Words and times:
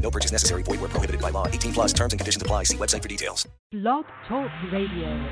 No 0.00 0.10
purchase 0.10 0.32
necessary. 0.32 0.62
Void 0.62 0.80
where 0.80 0.88
prohibited 0.88 1.20
by 1.20 1.30
law. 1.30 1.46
18 1.46 1.72
plus 1.72 1.92
terms 1.92 2.12
and 2.12 2.20
conditions 2.20 2.42
apply. 2.42 2.64
See 2.64 2.76
website 2.76 3.02
for 3.02 3.08
details. 3.08 3.46
Blog 3.70 4.06
Talk 4.26 4.50
Radio. 4.72 5.26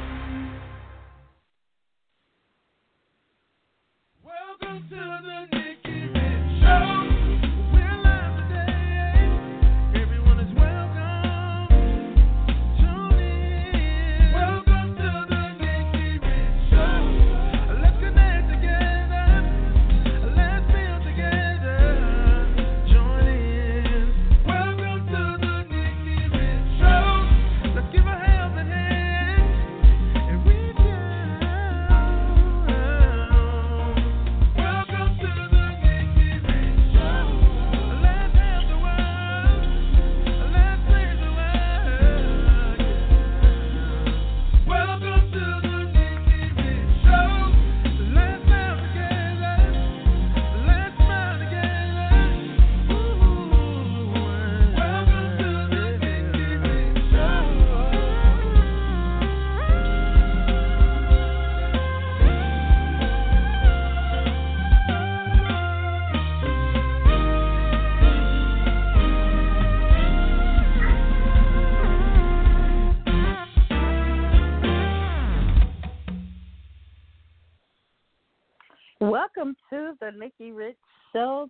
Welcome 4.23 4.89
to 4.91 5.49
the 5.51 5.58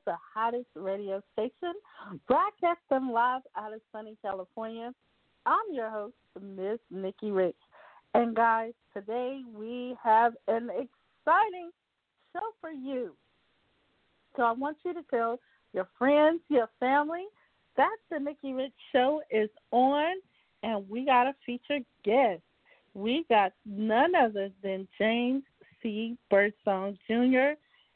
The 0.04 0.14
hottest 0.34 0.68
radio 0.74 1.22
station, 1.32 1.74
broadcasting 2.26 3.12
live 3.12 3.42
out 3.56 3.72
of 3.72 3.80
sunny 3.92 4.16
California. 4.22 4.92
I'm 5.46 5.72
your 5.72 5.90
host, 5.90 6.14
Miss 6.40 6.78
Nikki 6.90 7.30
Rich. 7.30 7.56
And 8.14 8.34
guys, 8.34 8.72
today 8.94 9.42
we 9.54 9.96
have 10.02 10.34
an 10.46 10.70
exciting 10.70 11.70
show 12.32 12.40
for 12.60 12.70
you. 12.70 13.14
So 14.36 14.42
I 14.42 14.52
want 14.52 14.76
you 14.84 14.94
to 14.94 15.02
tell 15.10 15.40
your 15.72 15.88
friends, 15.98 16.40
your 16.48 16.68
family, 16.78 17.24
that 17.76 17.96
the 18.10 18.18
Nikki 18.18 18.52
Rich 18.52 18.72
Show 18.92 19.22
is 19.30 19.50
on, 19.70 20.16
and 20.62 20.88
we 20.88 21.04
got 21.04 21.26
a 21.26 21.34
featured 21.44 21.84
guest. 22.04 22.42
We 22.94 23.24
got 23.28 23.52
none 23.64 24.14
other 24.14 24.50
than 24.62 24.88
James 24.98 25.42
C. 25.82 26.16
Birdsong 26.30 26.98
Jr., 27.06 27.54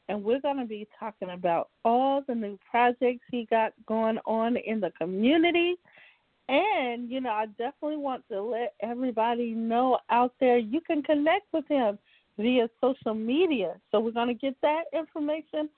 and 0.09 0.23
we're 0.23 0.41
going 0.41 0.57
to 0.57 0.65
be 0.65 0.87
talking 0.99 1.29
about 1.29 1.69
all 1.85 2.21
the 2.27 2.35
new 2.35 2.57
projects 2.69 3.23
he 3.31 3.47
got 3.49 3.73
going 3.87 4.17
on 4.25 4.57
in 4.57 4.79
the 4.79 4.91
community. 4.99 5.75
And, 6.49 7.09
you 7.09 7.21
know, 7.21 7.31
I 7.31 7.45
definitely 7.57 7.97
want 7.97 8.23
to 8.29 8.41
let 8.41 8.73
everybody 8.81 9.51
know 9.51 9.99
out 10.09 10.33
there 10.39 10.57
you 10.57 10.81
can 10.81 11.01
connect 11.01 11.45
with 11.53 11.67
him 11.67 11.97
via 12.37 12.67
social 12.81 13.13
media. 13.13 13.75
So 13.91 13.99
we're 13.99 14.11
going 14.11 14.27
to 14.27 14.33
get 14.33 14.55
that 14.61 14.83
information 14.93 15.69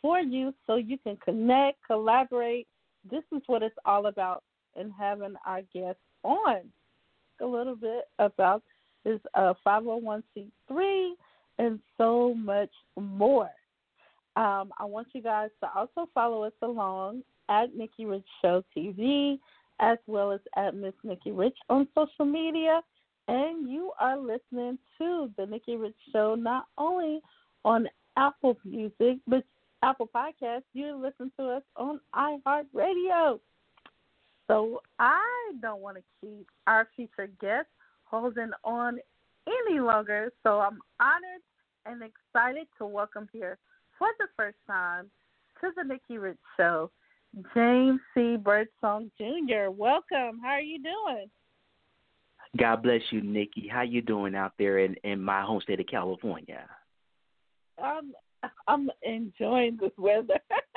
for 0.00 0.20
you 0.20 0.54
so 0.66 0.76
you 0.76 0.98
can 0.98 1.16
connect, 1.16 1.78
collaborate. 1.86 2.68
This 3.10 3.24
is 3.34 3.42
what 3.46 3.62
it's 3.62 3.74
all 3.84 4.06
about 4.06 4.44
in 4.76 4.90
having 4.90 5.34
our 5.44 5.62
guests 5.74 6.00
on. 6.22 6.60
A 7.40 7.46
little 7.46 7.74
bit 7.74 8.04
about 8.20 8.62
his 9.04 9.18
uh, 9.34 9.54
501c3 9.66 11.10
and 11.58 11.80
so 11.98 12.34
much 12.34 12.70
more. 12.96 13.50
Um, 14.36 14.72
I 14.78 14.84
want 14.84 15.08
you 15.12 15.22
guys 15.22 15.50
to 15.62 15.68
also 15.74 16.08
follow 16.14 16.44
us 16.44 16.52
along 16.62 17.22
at 17.48 17.76
Nikki 17.76 18.06
Rich 18.06 18.26
Show 18.40 18.64
TV 18.76 19.38
as 19.80 19.98
well 20.06 20.32
as 20.32 20.40
at 20.56 20.74
Miss 20.74 20.94
Nikki 21.02 21.32
Rich 21.32 21.56
on 21.68 21.86
social 21.94 22.24
media. 22.24 22.80
And 23.28 23.70
you 23.70 23.92
are 24.00 24.18
listening 24.18 24.78
to 24.98 25.30
the 25.36 25.46
Nikki 25.46 25.76
Rich 25.76 25.96
Show 26.12 26.34
not 26.34 26.66
only 26.78 27.20
on 27.64 27.88
Apple 28.16 28.56
Music, 28.64 29.18
but 29.26 29.44
Apple 29.82 30.08
Podcasts. 30.14 30.62
You 30.72 30.96
listen 30.96 31.30
to 31.38 31.48
us 31.48 31.62
on 31.76 32.00
iHeartRadio. 32.14 33.38
So 34.48 34.82
I 34.98 35.52
don't 35.60 35.80
want 35.80 35.98
to 35.98 36.02
keep 36.20 36.46
our 36.66 36.88
future 36.96 37.28
guest 37.40 37.68
holding 38.04 38.50
on 38.64 38.98
any 39.46 39.80
longer. 39.80 40.32
So 40.42 40.60
I'm 40.60 40.78
honored 41.00 41.42
and 41.86 42.02
excited 42.02 42.66
to 42.78 42.86
welcome 42.86 43.28
here 43.32 43.58
for 44.02 44.08
the 44.18 44.26
first 44.36 44.56
time 44.66 45.08
to 45.60 45.70
the 45.76 45.84
Nikki 45.84 46.18
Rich 46.18 46.36
Show, 46.56 46.90
James 47.54 48.00
C. 48.14 48.36
Birdsong 48.36 49.12
Jr. 49.16 49.70
Welcome. 49.70 50.40
How 50.42 50.54
are 50.54 50.60
you 50.60 50.82
doing? 50.82 51.30
God 52.58 52.82
bless 52.82 53.00
you, 53.12 53.22
Nikki. 53.22 53.68
How 53.72 53.82
you 53.82 54.02
doing 54.02 54.34
out 54.34 54.54
there 54.58 54.80
in, 54.80 54.96
in 55.04 55.22
my 55.22 55.42
home 55.42 55.60
state 55.60 55.78
of 55.78 55.86
California? 55.86 56.64
I'm 57.80 58.12
I'm 58.66 58.90
enjoying 59.04 59.78
this 59.80 59.92
weather. 59.96 60.40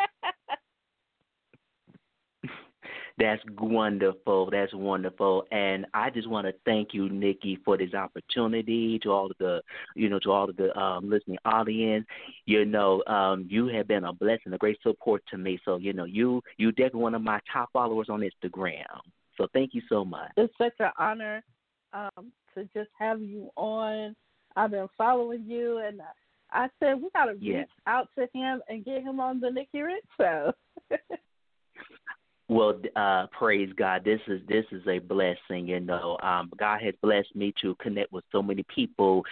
That's 3.18 3.42
wonderful. 3.59 4.50
That's 4.52 4.74
wonderful. 4.74 5.46
And 5.52 5.86
I 5.94 6.09
just 6.09 6.30
want 6.30 6.48
to 6.48 6.53
thank 6.66 6.94
you, 6.94 7.08
Nikki, 7.08 7.58
for 7.64 7.78
this 7.78 7.94
opportunity. 7.94 9.00
To 9.00 9.12
all 9.12 9.28
of 9.28 9.38
the, 9.40 9.62
you 9.96 10.09
know, 10.09 10.20
to 10.20 10.31
all 10.31 10.50
of 10.50 10.58
the 10.58 10.78
um, 10.78 11.09
listening 11.09 11.38
audience, 11.46 12.06
you 12.46 12.66
know, 12.66 13.03
um, 13.08 13.46
you 13.50 13.68
have 13.68 13.88
been 13.88 14.03
a 14.03 14.12
blessing, 14.12 14.52
a 14.52 14.58
great 14.58 14.81
support 14.84 15.24
to 15.31 15.38
me. 15.38 15.59
So, 15.64 15.78
you 15.78 15.94
know, 15.94 16.03
you 16.03 16.42
you 16.58 16.72
definitely 16.74 17.02
one 17.02 17.16
of 17.16 17.22
my 17.22 17.40
top 17.52 17.70
followers 17.72 18.08
on 18.09 18.22
Instagram. 18.22 18.84
So, 19.38 19.47
thank 19.53 19.74
you 19.74 19.82
so 19.88 20.03
much. 20.03 20.32
it's 20.36 20.53
such 20.58 20.74
an 20.80 20.92
honor 20.97 21.42
um, 21.94 22.32
to 22.53 22.68
just 22.76 22.90
have 23.00 23.22
you 23.22 23.50
on. 23.56 24.16
I've 24.58 24.72
been 24.72 24.88
following 24.97 25.46
you, 25.47 25.78
and 25.80 26.02
I 26.52 26.68
said 26.80 27.02
we 27.02 27.09
got 27.14 27.26
to 27.26 27.38
Yeah. 27.40 27.59
reach 27.59 27.70
out 27.88 28.09
to 28.18 28.28
him 28.34 28.62
and 28.70 28.84
get 28.84 29.03
him 29.03 29.20
on 29.22 29.40
the 29.40 29.52
Nikki 29.52 29.82
Rich 29.82 30.03
Show. 30.20 30.52
Well, 32.48 32.80
uh, 32.96 33.26
praise 33.38 33.70
God. 33.76 34.04
This 34.04 34.20
is 34.28 34.40
this 34.48 34.66
is 34.72 34.84
a 34.88 35.00
blessing. 35.00 35.68
You 35.68 35.80
know, 35.80 36.18
um, 36.22 36.52
God 36.58 36.80
has 36.82 36.94
blessed 37.02 37.36
me 37.36 37.54
to 37.62 37.76
connect 37.76 38.12
with 38.12 38.24
so 38.32 38.44
many 38.44 38.64
people 38.64 39.24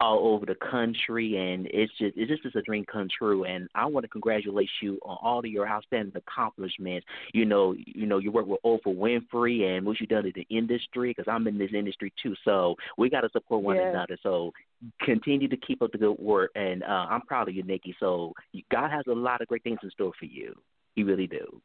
all 0.00 0.32
over 0.32 0.46
the 0.46 0.54
country, 0.54 1.36
and 1.36 1.66
it's 1.72 1.92
just 1.98 2.16
it's 2.16 2.42
just 2.42 2.54
a 2.54 2.62
dream 2.62 2.84
come 2.90 3.08
true. 3.18 3.44
And 3.44 3.68
I 3.74 3.86
want 3.86 4.04
to 4.04 4.08
congratulate 4.08 4.70
you 4.80 5.00
on 5.04 5.18
all 5.20 5.40
of 5.40 5.46
your 5.46 5.68
outstanding 5.68 6.14
accomplishments. 6.14 7.06
You 7.34 7.44
know, 7.44 7.74
you 7.76 8.06
know, 8.06 8.18
you 8.18 8.30
work 8.30 8.46
with 8.46 8.60
Oprah 8.64 8.96
Winfrey 8.96 9.64
and 9.64 9.84
what 9.84 9.98
you've 9.98 10.08
done 10.08 10.26
in 10.26 10.32
the 10.36 10.46
industry. 10.48 11.10
Because 11.10 11.30
I'm 11.30 11.48
in 11.48 11.58
this 11.58 11.72
industry 11.74 12.12
too, 12.22 12.36
so 12.44 12.76
we 12.96 13.10
got 13.10 13.22
to 13.22 13.30
support 13.30 13.64
one 13.64 13.78
Yes. 13.78 13.88
another. 13.88 14.16
So 14.22 14.52
continue 15.02 15.48
to 15.48 15.56
keep 15.56 15.82
up 15.82 15.90
the 15.90 15.98
good 15.98 16.18
work, 16.20 16.52
and 16.54 16.84
uh, 16.84 17.06
I'm 17.10 17.22
proud 17.22 17.48
of 17.48 17.54
you, 17.56 17.64
Nikki. 17.64 17.96
So 17.98 18.32
God 18.70 18.92
has 18.92 19.04
a 19.08 19.12
lot 19.12 19.40
of 19.40 19.48
great 19.48 19.64
things 19.64 19.80
in 19.82 19.90
store 19.90 20.12
for 20.18 20.26
you. 20.26 20.54
He 20.94 21.02
really 21.02 21.26
do. 21.26 21.60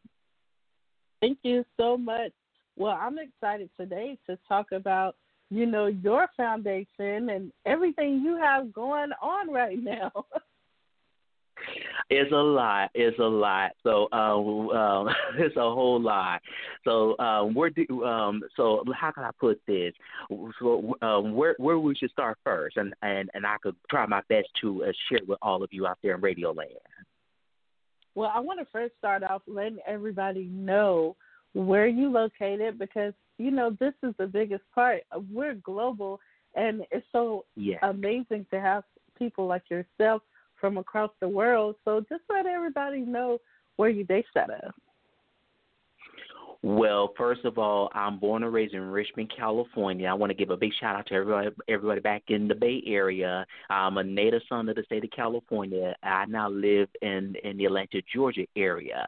Thank 1.25 1.39
you 1.41 1.65
so 1.75 1.97
much. 1.97 2.31
Well, 2.75 2.95
I'm 3.01 3.17
excited 3.17 3.71
today 3.79 4.19
to 4.29 4.37
talk 4.47 4.67
about, 4.71 5.15
you 5.49 5.65
know, 5.65 5.87
your 5.87 6.27
foundation 6.37 7.29
and 7.31 7.51
everything 7.65 8.21
you 8.23 8.37
have 8.37 8.71
going 8.71 9.09
on 9.23 9.51
right 9.51 9.81
now. 9.81 10.11
It's 12.11 12.31
a 12.31 12.35
lot. 12.35 12.91
It's 12.93 13.17
a 13.17 13.23
lot. 13.23 13.71
So 13.81 14.07
um, 14.11 14.69
um 14.69 15.09
it's 15.39 15.55
a 15.55 15.61
whole 15.61 15.99
lot. 15.99 16.43
So 16.83 17.17
um 17.17 17.55
where 17.55 17.71
do 17.71 18.03
um 18.03 18.43
so 18.55 18.83
how 18.93 19.09
can 19.09 19.23
I 19.23 19.31
put 19.39 19.59
this? 19.65 19.93
So 20.59 20.95
um 21.01 21.33
where 21.33 21.55
where 21.57 21.79
we 21.79 21.95
should 21.95 22.11
start 22.11 22.37
first 22.43 22.77
and 22.77 22.93
and 23.01 23.31
and 23.33 23.47
I 23.47 23.55
could 23.63 23.75
try 23.89 24.05
my 24.05 24.21
best 24.29 24.49
to 24.61 24.83
uh, 24.83 24.91
share 25.09 25.21
with 25.27 25.39
all 25.41 25.63
of 25.63 25.69
you 25.71 25.87
out 25.87 25.97
there 26.03 26.13
in 26.13 26.21
radio 26.21 26.51
land. 26.51 26.69
Well, 28.15 28.31
I 28.33 28.39
want 28.39 28.59
to 28.59 28.65
first 28.71 28.93
start 28.97 29.23
off 29.23 29.41
letting 29.45 29.79
everybody 29.85 30.45
know 30.45 31.15
where 31.53 31.87
you 31.87 32.09
located 32.09 32.79
because 32.79 33.13
you 33.37 33.51
know 33.51 33.75
this 33.79 33.93
is 34.03 34.13
the 34.17 34.27
biggest 34.27 34.63
part. 34.73 35.03
We're 35.31 35.55
global, 35.55 36.19
and 36.55 36.85
it's 36.91 37.05
so 37.11 37.45
Yeah. 37.55 37.79
amazing 37.83 38.45
to 38.51 38.59
have 38.59 38.83
people 39.17 39.45
like 39.45 39.69
yourself 39.69 40.21
from 40.59 40.77
across 40.77 41.11
the 41.19 41.27
world. 41.27 41.75
So 41.83 41.99
just 42.09 42.23
let 42.29 42.45
everybody 42.45 43.01
know 43.01 43.39
where 43.75 43.89
you 43.89 44.05
based 44.05 44.35
out 44.37 44.49
of. 44.49 44.73
Well, 46.65 47.13
first 47.15 47.45
of 47.45 47.59
all, 47.59 47.91
I'm 47.93 48.17
born 48.17 48.41
and 48.41 48.51
raised 48.51 48.73
in 48.73 48.81
Richmond, 48.81 49.31
California. 49.37 50.07
I 50.07 50.15
want 50.15 50.31
to 50.31 50.33
give 50.33 50.49
a 50.49 50.57
big 50.57 50.71
shout 50.79 50.95
out 50.95 51.05
to 51.05 51.13
everybody, 51.13 51.49
everybody 51.67 52.01
back 52.01 52.23
in 52.29 52.47
the 52.47 52.55
Bay 52.55 52.81
Area. 52.87 53.45
I'm 53.69 53.99
a 53.99 54.03
native 54.03 54.41
son 54.49 54.67
of 54.67 54.75
the 54.75 54.81
state 54.81 55.03
of 55.03 55.11
California. 55.11 55.95
I 56.01 56.25
now 56.25 56.49
live 56.49 56.89
in 57.03 57.35
in 57.43 57.57
the 57.57 57.65
Atlanta, 57.65 58.01
Georgia 58.11 58.47
area. 58.55 59.05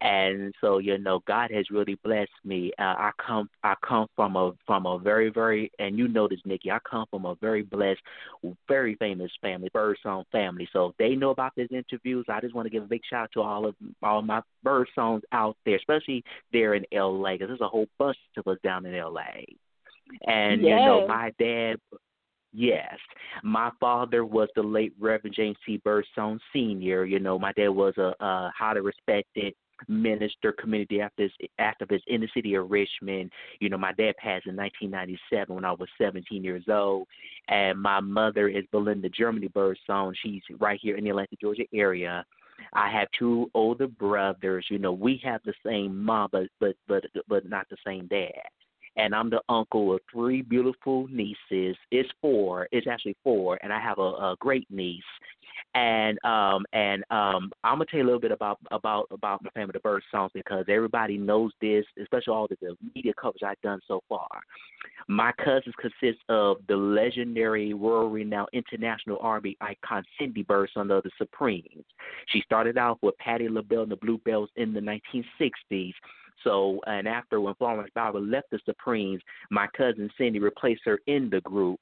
And 0.00 0.54
so, 0.60 0.78
you 0.78 0.96
know, 0.98 1.20
God 1.26 1.50
has 1.50 1.70
really 1.70 1.96
blessed 2.04 2.30
me. 2.44 2.72
Uh, 2.78 2.82
I 2.82 3.10
come, 3.24 3.48
I 3.64 3.74
come 3.86 4.06
from 4.14 4.36
a 4.36 4.52
from 4.66 4.86
a 4.86 4.98
very, 4.98 5.28
very, 5.28 5.72
and 5.78 5.98
you 5.98 6.06
know 6.08 6.28
this, 6.28 6.40
Nikki. 6.44 6.70
I 6.70 6.78
come 6.88 7.06
from 7.10 7.24
a 7.24 7.34
very 7.40 7.62
blessed, 7.62 8.00
very 8.68 8.94
famous 8.96 9.30
family, 9.42 9.70
Birdsong 9.72 10.24
family. 10.30 10.68
So 10.72 10.94
they 10.98 11.16
know 11.16 11.30
about 11.30 11.52
these 11.56 11.68
interviews. 11.70 12.26
I 12.28 12.40
just 12.40 12.54
want 12.54 12.66
to 12.66 12.70
give 12.70 12.84
a 12.84 12.86
big 12.86 13.02
shout 13.08 13.24
out 13.24 13.30
to 13.34 13.42
all 13.42 13.66
of 13.66 13.74
all 14.02 14.22
my 14.22 14.40
Birdsongs 14.64 15.22
out 15.32 15.56
there, 15.64 15.76
especially 15.76 16.22
there 16.52 16.74
in 16.74 16.84
LA, 16.92 17.32
because 17.32 17.48
there's 17.48 17.60
a 17.60 17.68
whole 17.68 17.86
bunch 17.98 18.16
of 18.36 18.46
us 18.46 18.58
down 18.62 18.86
in 18.86 18.96
LA. 18.96 19.42
And 20.26 20.62
you 20.62 20.76
know, 20.76 21.06
my 21.06 21.32
dad 21.38 21.76
Yes. 22.52 22.96
My 23.42 23.70
father 23.78 24.24
was 24.24 24.48
the 24.56 24.62
late 24.62 24.94
Reverend 24.98 25.36
James 25.36 25.56
C. 25.66 25.76
Birdsong 25.84 26.40
Sr. 26.52 27.04
You 27.04 27.20
know, 27.20 27.38
my 27.38 27.52
dad 27.52 27.68
was 27.68 27.94
a, 27.98 28.14
a 28.20 28.50
highly 28.56 28.80
respected 28.80 29.54
minister, 29.86 30.52
community 30.52 30.98
activist, 30.98 31.32
activist 31.60 32.02
in 32.06 32.20
the 32.20 32.28
city 32.34 32.54
of 32.54 32.70
Richmond. 32.70 33.30
You 33.60 33.68
know, 33.68 33.78
my 33.78 33.92
dad 33.92 34.16
passed 34.16 34.46
in 34.46 34.56
1997 34.56 35.54
when 35.54 35.64
I 35.64 35.72
was 35.72 35.88
17 35.98 36.42
years 36.42 36.64
old. 36.68 37.06
And 37.48 37.80
my 37.80 38.00
mother 38.00 38.48
is 38.48 38.64
Belinda 38.72 39.08
Germany 39.08 39.48
Birdsong. 39.48 40.14
She's 40.22 40.42
right 40.58 40.78
here 40.82 40.96
in 40.96 41.04
the 41.04 41.10
Atlanta, 41.10 41.36
Georgia 41.40 41.64
area. 41.72 42.24
I 42.72 42.90
have 42.90 43.08
two 43.16 43.50
older 43.54 43.86
brothers. 43.86 44.66
You 44.68 44.78
know, 44.78 44.92
we 44.92 45.20
have 45.24 45.40
the 45.44 45.54
same 45.64 46.04
mom, 46.04 46.28
but 46.32 46.48
but 46.60 46.74
but 46.88 47.04
but 47.28 47.48
not 47.48 47.68
the 47.70 47.76
same 47.86 48.08
dad 48.08 48.32
and 48.98 49.14
I'm 49.14 49.30
the 49.30 49.40
uncle 49.48 49.94
of 49.94 50.00
three 50.12 50.42
beautiful 50.42 51.06
nieces. 51.08 51.76
It's 51.90 52.08
four. 52.20 52.68
It's 52.72 52.86
actually 52.86 53.16
four, 53.24 53.58
and 53.62 53.72
I 53.72 53.80
have 53.80 53.98
a, 53.98 54.02
a 54.02 54.36
great 54.40 54.66
niece. 54.70 55.02
And 55.74 56.18
um 56.24 56.64
and 56.72 57.04
um 57.10 57.52
I'm 57.62 57.74
gonna 57.74 57.86
tell 57.86 57.98
you 57.98 58.04
a 58.04 58.06
little 58.06 58.20
bit 58.20 58.32
about 58.32 58.58
about 58.70 59.06
about 59.10 59.42
my 59.42 59.50
family, 59.50 59.72
the 59.72 59.80
Birdsongs, 59.80 60.30
because 60.32 60.64
everybody 60.68 61.18
knows 61.18 61.52
this, 61.60 61.84
especially 62.00 62.32
all 62.32 62.48
the, 62.48 62.56
the 62.60 62.76
media 62.94 63.12
coverage 63.20 63.42
I've 63.42 63.60
done 63.60 63.80
so 63.86 64.02
far. 64.08 64.28
My 65.08 65.32
cousins 65.32 65.74
consist 65.80 66.22
of 66.28 66.58
the 66.68 66.76
legendary 66.76 67.74
world 67.74 68.12
renowned 68.12 68.48
international 68.52 69.18
R&B 69.20 69.56
icon 69.60 70.04
Cindy 70.18 70.42
Birdsong 70.42 70.90
of 70.90 71.02
the 71.02 71.10
Supremes. 71.18 71.84
She 72.28 72.40
started 72.42 72.78
out 72.78 72.98
with 73.02 73.16
Patti 73.18 73.48
LaBelle 73.48 73.82
and 73.82 73.92
the 73.92 73.96
Bluebells 73.96 74.50
in 74.56 74.72
the 74.72 74.80
1960s. 74.80 75.94
So, 76.44 76.80
and 76.86 77.08
after 77.08 77.40
when 77.40 77.54
Florence 77.54 77.90
Ballard 77.94 78.28
left 78.28 78.50
the 78.50 78.60
Supremes, 78.64 79.20
my 79.50 79.66
cousin 79.76 80.10
Cindy 80.16 80.38
replaced 80.38 80.82
her 80.84 81.00
in 81.06 81.28
the 81.30 81.40
group. 81.42 81.80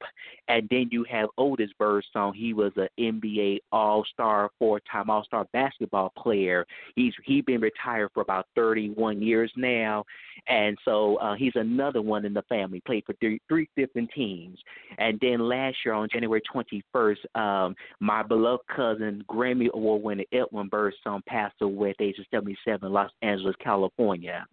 And 0.49 0.67
then 0.71 0.89
you 0.91 1.05
have 1.11 1.29
Otis 1.39 1.71
Birdsong. 1.79 2.35
He 2.35 2.53
was 2.55 2.73
an 2.77 2.89
NBA 2.99 3.59
All 3.73 4.05
Star, 4.13 4.51
four 4.59 4.81
time 4.81 5.11
All 5.11 5.25
Star 5.25 5.47
basketball 5.53 6.13
player. 6.17 6.67
He's 6.95 7.13
he 7.25 7.41
been 7.41 7.61
retired 7.61 8.11
for 8.15 8.23
about 8.23 8.47
31 8.55 9.23
years 9.23 9.53
now, 9.57 10.05
and 10.49 10.77
so 10.85 11.17
uh, 11.17 11.35
he's 11.35 11.53
another 11.55 12.03
one 12.03 12.25
in 12.25 12.35
the 12.35 12.43
family. 12.43 12.81
Played 12.87 13.05
for 13.05 13.15
three, 13.15 13.41
three 13.49 13.69
different 13.77 14.11
teams. 14.15 14.59
And 14.99 15.19
then 15.21 15.41
last 15.41 15.77
year 15.85 15.95
on 15.95 16.09
January 16.11 16.43
21st, 16.55 17.39
um, 17.41 17.75
my 18.01 18.23
beloved 18.23 18.65
cousin, 18.75 19.25
Grammy 19.29 19.71
Award 19.73 20.03
winner 20.03 20.25
Edwin 20.33 20.69
Birdsong, 20.69 21.23
passed 21.27 21.57
away 21.61 21.91
at 21.91 21.97
the 21.99 22.05
age 22.05 22.19
of 22.19 22.27
77 22.31 22.87
in 22.87 22.93
Los 22.93 23.11
Angeles, 23.23 23.57
California 23.63 24.46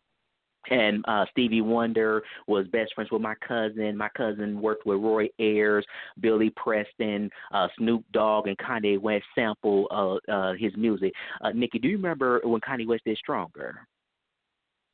and 0.70 1.04
uh 1.08 1.26
Stevie 1.32 1.62
Wonder 1.62 2.24
was 2.48 2.68
best 2.68 2.94
friends 2.94 3.12
with 3.12 3.22
my 3.22 3.36
cousin. 3.48 3.98
My 3.98 4.10
cousin 4.10 4.62
worked 4.62 4.86
with 4.86 5.00
Roy 5.00 5.28
Ayers, 5.40 5.86
Billy 6.20 6.52
Preston, 6.56 7.30
uh 7.54 7.68
Snoop 7.78 8.04
Dogg 8.12 8.48
and 8.48 8.58
Kanye 8.58 9.00
West 9.00 9.26
sample 9.36 9.88
uh 9.92 10.32
uh 10.32 10.54
his 10.54 10.72
music. 10.78 11.14
Uh 11.42 11.52
Nikki, 11.52 11.80
do 11.80 11.88
you 11.88 11.98
remember 11.98 12.42
when 12.44 12.62
Kanye 12.62 12.88
West 12.88 13.04
did 13.06 13.18
Stronger? 13.18 13.88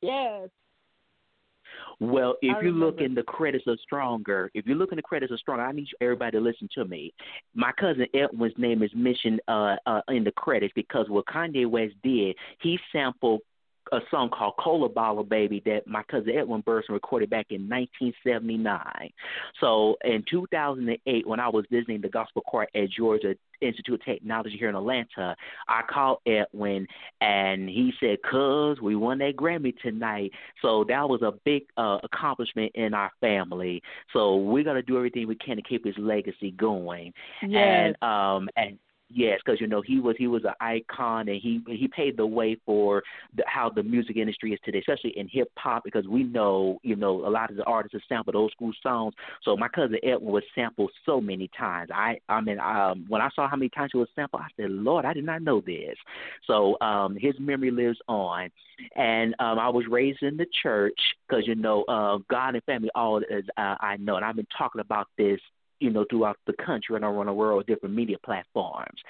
Yes. 0.02 0.48
Well, 2.00 2.36
if 2.40 2.56
I 2.56 2.62
you 2.62 2.72
look 2.72 3.00
in 3.00 3.14
the 3.14 3.22
credits 3.22 3.66
of 3.66 3.78
Stronger, 3.80 4.50
if 4.54 4.66
you 4.66 4.74
look 4.74 4.90
in 4.90 4.96
the 4.96 5.02
credits 5.02 5.32
of 5.32 5.38
Stronger, 5.38 5.62
I 5.62 5.72
need 5.72 5.88
everybody 6.00 6.32
to 6.32 6.40
listen 6.42 6.68
to 6.74 6.84
me. 6.84 7.12
My 7.54 7.72
cousin 7.72 8.06
Edwin's 8.14 8.54
name 8.56 8.82
is 8.82 8.90
mentioned 8.94 9.40
uh, 9.48 9.76
uh, 9.86 10.00
in 10.08 10.24
the 10.24 10.32
credits 10.32 10.72
because 10.74 11.08
what 11.08 11.26
Kanye 11.26 11.66
West 11.66 11.94
did, 12.02 12.36
he 12.60 12.78
sampled 12.90 13.40
a 13.92 14.00
song 14.10 14.30
called 14.30 14.54
Cola 14.58 14.88
Bottle 14.88 15.24
Baby 15.24 15.62
that 15.66 15.86
my 15.86 16.02
cousin 16.04 16.36
Edwin 16.36 16.60
Birdsong 16.60 16.94
recorded 16.94 17.30
back 17.30 17.46
in 17.50 17.68
1979. 17.68 19.10
So 19.60 19.96
in 20.04 20.24
2008, 20.30 21.26
when 21.26 21.40
I 21.40 21.48
was 21.48 21.64
visiting 21.70 22.00
the 22.00 22.08
gospel 22.08 22.42
choir 22.46 22.68
at 22.74 22.90
Georgia 22.90 23.34
Institute 23.60 24.00
of 24.00 24.04
Technology 24.04 24.56
here 24.56 24.68
in 24.68 24.76
Atlanta, 24.76 25.36
I 25.68 25.82
called 25.88 26.18
Edwin 26.26 26.86
and 27.20 27.68
he 27.68 27.92
said, 28.00 28.22
"Cuz 28.22 28.80
we 28.80 28.96
won 28.96 29.18
that 29.18 29.36
Grammy 29.36 29.78
tonight." 29.80 30.32
So 30.62 30.84
that 30.84 31.08
was 31.08 31.22
a 31.22 31.32
big 31.44 31.66
uh, 31.76 31.98
accomplishment 32.02 32.72
in 32.74 32.94
our 32.94 33.10
family. 33.20 33.82
So 34.12 34.36
we're 34.36 34.64
gonna 34.64 34.82
do 34.82 34.96
everything 34.96 35.26
we 35.26 35.36
can 35.36 35.56
to 35.56 35.62
keep 35.62 35.84
his 35.84 35.98
legacy 35.98 36.52
going. 36.52 37.12
Yes. 37.42 37.94
And 38.00 38.02
um 38.02 38.48
and 38.56 38.78
yes, 39.10 39.40
because 39.44 39.60
you 39.60 39.66
know 39.66 39.82
he 39.82 40.00
was 40.00 40.16
he 40.18 40.26
was 40.26 40.44
an 40.44 40.54
icon 40.60 41.28
and 41.28 41.40
he 41.40 41.60
he 41.66 41.88
paved 41.88 42.18
the 42.18 42.26
way 42.26 42.56
for 42.64 43.02
the, 43.36 43.44
how 43.46 43.70
the 43.70 43.82
music 43.82 44.16
industry 44.16 44.52
is 44.52 44.60
today, 44.64 44.78
especially 44.78 45.16
in 45.18 45.28
hip 45.28 45.50
hop. 45.56 45.84
Because 45.84 46.06
we 46.06 46.22
know 46.22 46.78
you 46.82 46.96
know 46.96 47.26
a 47.26 47.30
lot 47.30 47.50
of 47.50 47.56
the 47.56 47.64
artists 47.64 47.94
have 47.94 48.02
sampled 48.08 48.36
old 48.36 48.52
school 48.52 48.72
songs. 48.82 49.14
So 49.42 49.56
my 49.56 49.68
cousin 49.68 49.98
Edwin 50.02 50.32
was 50.32 50.42
sampled 50.54 50.90
so 51.04 51.20
many 51.20 51.50
times. 51.58 51.90
I 51.94 52.18
I 52.28 52.40
mean 52.40 52.58
um 52.60 53.04
when 53.08 53.20
I 53.20 53.28
saw 53.34 53.48
how 53.48 53.56
many 53.56 53.70
times 53.70 53.90
he 53.92 53.98
was 53.98 54.08
sampled, 54.14 54.42
I 54.42 54.48
said, 54.56 54.70
Lord, 54.70 55.04
I 55.04 55.12
did 55.12 55.24
not 55.24 55.42
know 55.42 55.60
this. 55.60 55.96
So 56.46 56.76
um 56.80 57.16
his 57.20 57.34
memory 57.38 57.70
lives 57.70 57.98
on, 58.08 58.50
and 58.96 59.34
um 59.38 59.58
I 59.58 59.68
was 59.68 59.84
raised 59.88 60.22
in 60.22 60.36
the 60.36 60.46
church 60.62 60.98
because 61.28 61.46
you 61.46 61.54
know 61.54 61.84
uh 61.84 62.18
God 62.30 62.54
and 62.54 62.64
family 62.64 62.90
all 62.94 63.18
as 63.18 63.44
uh, 63.56 63.76
I 63.80 63.96
know, 63.98 64.16
and 64.16 64.24
I've 64.24 64.36
been 64.36 64.46
talking 64.56 64.80
about 64.80 65.08
this 65.18 65.40
you 65.80 65.90
know, 65.90 66.04
throughout 66.10 66.36
the 66.46 66.52
country 66.64 66.96
and 66.96 67.04
around 67.04 67.26
the 67.26 67.32
world 67.32 67.66
different 67.66 67.94
media 67.94 68.16
platforms. 68.24 69.00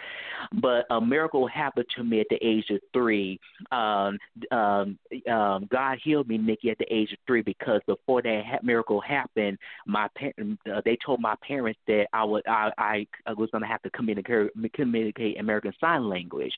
But 0.61 0.87
a 0.91 1.01
miracle 1.01 1.47
happened 1.47 1.87
to 1.97 2.05
me 2.05 2.21
at 2.21 2.27
the 2.31 2.39
age 2.43 2.65
of 2.71 2.81
three. 2.93 3.39
Um, 3.73 4.19
um, 4.51 4.99
um, 5.31 5.69
God 5.71 5.99
healed 6.03 6.29
me, 6.29 6.39
Nikki, 6.39 6.71
at 6.71 6.79
the 6.79 6.93
age 6.93 7.13
of 7.13 7.19
three 7.27 7.43
because 7.43 7.81
before 7.87 8.23
that 8.23 8.43
ha- 8.47 8.59
miracle 8.63 9.01
happened, 9.01 9.59
my 9.87 10.09
parents 10.17 10.61
uh, 10.73 10.81
they 10.85 10.97
told 11.05 11.21
my 11.21 11.35
parents 11.47 11.79
that 11.87 12.07
I 12.13 12.25
would 12.25 12.47
I, 12.47 12.71
I, 12.79 13.07
I 13.27 13.33
was 13.33 13.51
going 13.51 13.63
to 13.63 13.69
have 13.69 13.83
to 13.83 13.91
communicate 13.91 14.51
communicate 14.75 15.39
American 15.39 15.73
Sign 15.81 16.09
Language, 16.09 16.53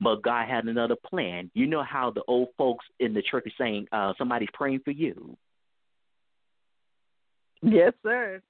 but 0.00 0.22
God 0.22 0.48
had 0.48 0.64
another 0.64 0.96
plan. 1.06 1.50
You 1.54 1.66
know 1.66 1.82
how 1.82 2.10
the 2.10 2.22
old 2.28 2.48
folks 2.56 2.84
in 3.00 3.14
the 3.14 3.22
church 3.22 3.46
are 3.46 3.52
saying 3.58 3.86
uh, 3.92 4.12
somebody's 4.18 4.48
praying 4.54 4.80
for 4.84 4.92
you. 4.92 5.36
Yes, 7.62 7.92
sir. 8.02 8.40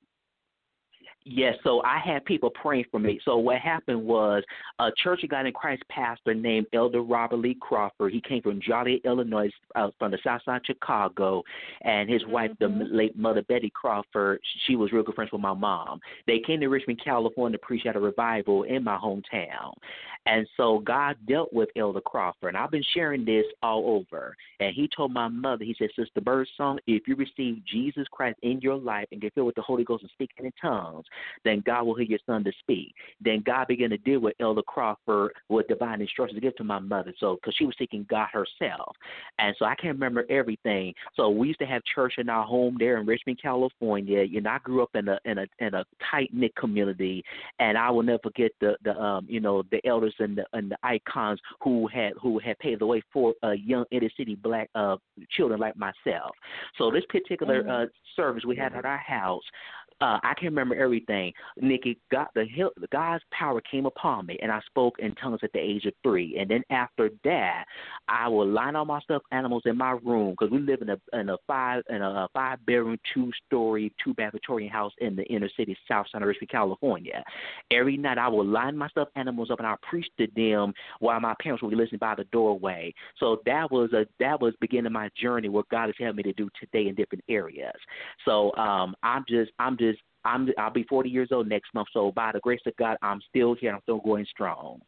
Yes, 1.29 1.57
so 1.65 1.83
I 1.83 1.99
had 1.99 2.25
people 2.25 2.51
praying 2.51 2.85
for 2.89 3.01
me. 3.01 3.19
So 3.25 3.37
what 3.37 3.59
happened 3.59 4.01
was 4.01 4.45
a 4.79 4.93
Church 5.03 5.25
of 5.25 5.31
God 5.31 5.45
in 5.45 5.53
Christ 5.53 5.83
pastor 5.89 6.35
named 6.35 6.69
Elder 6.73 7.03
Robert 7.03 7.39
Lee 7.39 7.57
Crawford. 7.61 8.13
He 8.13 8.21
came 8.21 8.43
from 8.43 8.61
Joliet, 8.61 9.01
Illinois, 9.05 9.51
uh, 9.75 9.91
from 9.99 10.13
the 10.13 10.19
South 10.23 10.43
Side 10.45 10.59
of 10.59 10.63
Chicago, 10.65 11.43
and 11.81 12.09
his 12.09 12.25
wife, 12.27 12.53
the 12.61 12.67
Mhm. 12.67 12.93
late 12.93 13.17
mother 13.19 13.43
Betty 13.43 13.71
Crawford, 13.71 14.41
she 14.67 14.77
was 14.77 14.93
real 14.93 15.03
good 15.03 15.17
friends 15.17 15.33
with 15.33 15.41
my 15.41 15.53
mom. 15.53 16.01
They 16.27 16.39
came 16.39 16.61
to 16.61 16.69
Richmond, 16.69 17.01
California, 17.01 17.59
to 17.59 17.67
preach 17.67 17.87
at 17.87 17.97
a 17.97 18.01
revival 18.01 18.63
in 18.63 18.85
my 18.85 18.97
hometown, 18.97 19.75
and 20.27 20.47
so 20.57 20.79
God 20.79 21.17
dealt 21.27 21.53
with 21.53 21.71
Elder 21.75 22.03
Crawford, 22.03 22.49
and 22.49 22.57
I've 22.57 22.71
been 22.71 22.85
sharing 22.95 23.25
this 23.25 23.47
all 23.65 23.97
over. 23.97 24.37
And 24.61 24.73
he 24.73 24.87
told 24.87 25.13
my 25.13 25.27
mother, 25.27 25.65
he 25.65 25.75
said, 25.75 25.91
Sister 25.97 26.21
Birdsong, 26.21 26.79
if 26.87 27.09
you 27.09 27.17
receive 27.17 27.65
Jesus 27.65 28.07
Christ 28.09 28.39
in 28.43 28.61
your 28.61 28.77
life 28.77 29.09
and 29.11 29.21
get 29.21 29.35
filled 29.35 29.47
with 29.47 29.57
the 29.57 29.63
Holy 29.63 29.83
Ghost 29.83 30.03
and 30.03 30.11
speaking 30.13 30.47
in 30.47 30.53
tongues 30.61 31.05
then 31.45 31.63
God 31.65 31.85
will 31.85 31.95
hear 31.95 32.07
your 32.07 32.19
son 32.27 32.45
to 32.45 32.53
speak. 32.61 32.95
Then 33.21 33.43
God 33.45 33.69
began 33.69 33.91
to 33.91 33.99
deal 33.99 34.21
with 34.21 34.35
Elder 34.41 34.63
Crawford 34.63 35.33
with 35.49 35.69
divine 35.69 36.01
instructions 36.01 36.37
to 36.37 36.41
give 36.41 36.57
to 36.57 36.65
my 36.65 36.79
mother. 36.79 37.13
So, 37.19 37.37
because 37.37 37.55
she 37.57 37.67
was 37.67 37.75
seeking 37.79 38.07
God 38.09 38.29
herself, 38.33 38.95
and 39.39 39.55
so 39.59 39.65
I 39.65 39.75
can't 39.75 39.95
remember 39.95 40.25
everything. 40.31 40.95
So 41.15 41.31
we 41.31 41.49
used 41.49 41.59
to 41.61 41.67
have 41.67 41.83
church 41.95 42.15
in 42.19 42.29
our 42.29 42.45
home 42.45 42.77
there 42.79 42.99
in 42.99 43.07
Richmond, 43.07 43.41
California. 43.41 44.23
You 44.23 44.41
know, 44.41 44.51
I 44.51 44.59
grew 44.59 44.83
up 44.83 44.91
in 44.95 45.09
a 45.09 45.19
in 45.25 45.39
a 45.39 45.47
in 45.59 45.75
a 45.75 45.85
tight 46.11 46.31
knit 46.33 46.55
community, 46.57 47.25
and 47.59 47.77
I 47.79 47.91
will 47.91 48.03
never 48.03 48.21
forget 48.23 48.51
the 48.61 48.77
the 48.85 48.99
um 49.01 49.27
you 49.29 49.41
know 49.41 49.63
the 49.71 49.85
elders 49.87 50.15
and 50.19 50.39
the 50.39 50.45
and 50.53 50.71
the 50.71 50.79
icons 50.83 51.41
who 51.63 51.87
had 51.89 52.13
who 52.21 52.39
had 52.39 52.59
paved 52.59 52.81
the 52.81 52.87
way 52.87 53.03
for 53.13 53.35
uh, 53.43 53.53
young 53.53 53.85
inner 53.91 54.11
city 54.17 54.35
black 54.35 54.69
uh 54.75 54.97
children 55.31 55.61
like 55.61 55.77
myself. 55.77 56.35
So 56.79 56.91
this 56.91 57.05
particular 57.09 57.63
Mhm. 57.63 57.85
uh 57.85 57.87
service 58.15 58.45
we 58.45 58.57
had 58.57 58.75
at 58.75 58.85
our 58.85 58.97
house, 58.99 59.45
uh, 60.01 60.19
I 60.23 60.35
can 60.37 60.49
remember 60.49 60.75
everything. 60.75 61.33
Nikki, 61.59 61.99
God, 62.13 62.27
the 62.35 62.47
God's 62.93 63.25
power 63.31 63.63
came 63.63 63.87
upon 63.87 64.27
me, 64.27 64.39
and 64.43 64.53
I 64.53 64.61
spoke 64.67 64.99
in 64.99 65.15
tongues 65.15 65.41
at 65.43 65.53
the 65.53 65.59
age 65.59 65.87
of 65.87 65.95
three. 66.03 66.37
And 66.39 66.51
then 66.51 66.63
after 66.71 67.11
that, 67.25 67.65
I 68.09 68.29
would 68.29 68.49
line 68.49 68.77
all 68.77 68.85
my 68.85 69.01
stuffed 69.01 69.25
animals 69.33 69.63
in 69.65 69.79
my 69.79 69.93
room 70.05 70.33
because 70.33 70.51
we 70.51 70.59
live 70.59 70.83
in 70.83 70.91
a 70.91 71.19
in 71.19 71.31
a 71.31 71.37
five 71.47 71.83
in 71.89 72.03
a 72.03 72.29
five 72.35 72.65
bedroom, 72.67 72.99
two 73.15 73.31
story, 73.47 73.91
two 74.05 74.13
bath 74.15 74.33
Victorian 74.33 74.71
house 74.71 74.93
in 74.99 75.17
the 75.17 75.25
inner 75.25 75.49
city, 75.57 75.77
South 75.89 76.07
of 76.13 76.23
Richmond, 76.23 76.51
California. 76.51 77.25
Every 77.71 77.97
night, 77.97 78.19
I 78.19 78.29
would 78.29 78.47
line 78.47 78.77
my 78.77 78.89
stuffed 78.89 79.13
animals 79.17 79.51
up, 79.51 79.61
and 79.61 79.67
I 79.67 79.77
preached 79.89 80.11
to 80.19 80.27
them 80.37 80.75
while 81.01 81.21
my 81.21 81.35
parents 81.41 81.63
would 81.63 81.71
be 81.71 81.77
listening 81.77 82.01
by 82.01 82.15
the 82.15 82.25
doorway. 82.25 82.93
So 83.19 83.41
that 83.47 83.71
was 83.71 83.93
a 83.95 84.07
that 84.21 84.41
was 84.41 84.53
beginning 84.61 84.93
my 84.93 85.09
journey, 85.21 85.49
what 85.49 85.69
God 85.71 85.87
has 85.87 85.95
helped 85.99 86.19
me 86.19 86.23
to 86.25 86.33
do 86.35 86.51
today 86.61 86.89
in 86.89 86.95
different 86.95 87.25
areas. 87.31 87.75
So 88.27 88.55
um, 88.57 88.95
I'm 89.03 89.25
just 89.29 89.53
I'm 89.59 89.79
just 89.79 89.86
I'm 90.27 90.49
I'll 90.59 90.73
be 90.73 90.85
40 90.85 91.09
years 91.09 91.29
old 91.33 91.49
next 91.49 91.73
month. 91.75 91.89
So 91.93 92.13
by 92.13 92.33
the 92.33 92.41
grace 92.41 92.61
of 92.67 92.77
God, 92.77 92.97
I'm 93.03 93.21
still 93.29 93.55
here. 93.55 93.73
I'm 93.73 93.81
still 93.83 94.01
going 94.01 94.27
strong. 94.31 94.81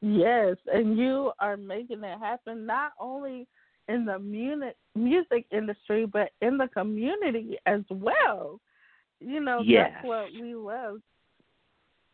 Yes, 0.00 0.56
and 0.72 0.96
you 0.96 1.32
are 1.40 1.56
making 1.56 2.04
it 2.04 2.18
happen 2.18 2.64
not 2.64 2.92
only 3.00 3.48
in 3.88 4.04
the 4.04 4.18
music 4.18 4.76
music 4.94 5.46
industry 5.50 6.06
but 6.06 6.30
in 6.40 6.56
the 6.56 6.68
community 6.68 7.58
as 7.66 7.80
well. 7.90 8.60
You 9.20 9.40
know, 9.40 9.62
Yes. 9.66 9.90
that's 9.92 10.04
what 10.04 10.32
we 10.40 10.54
love 10.54 11.00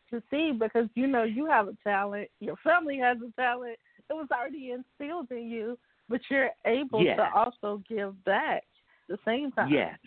to 0.09 0.21
see 0.31 0.51
because 0.51 0.87
you 0.95 1.05
know 1.07 1.23
you 1.23 1.45
have 1.45 1.67
a 1.67 1.77
talent, 1.83 2.29
your 2.39 2.55
family 2.57 2.97
has 2.97 3.17
a 3.17 3.31
talent. 3.39 3.77
It 4.09 4.13
was 4.13 4.27
already 4.31 4.71
instilled 4.71 5.31
in 5.31 5.49
you, 5.49 5.77
but 6.09 6.21
you're 6.29 6.49
able 6.65 7.03
Yes. 7.03 7.17
to 7.17 7.29
also 7.33 7.83
give 7.87 8.23
back 8.23 8.63
at 8.63 9.07
the 9.07 9.19
same 9.25 9.51
time. 9.51 9.71
Yes. 9.71 9.97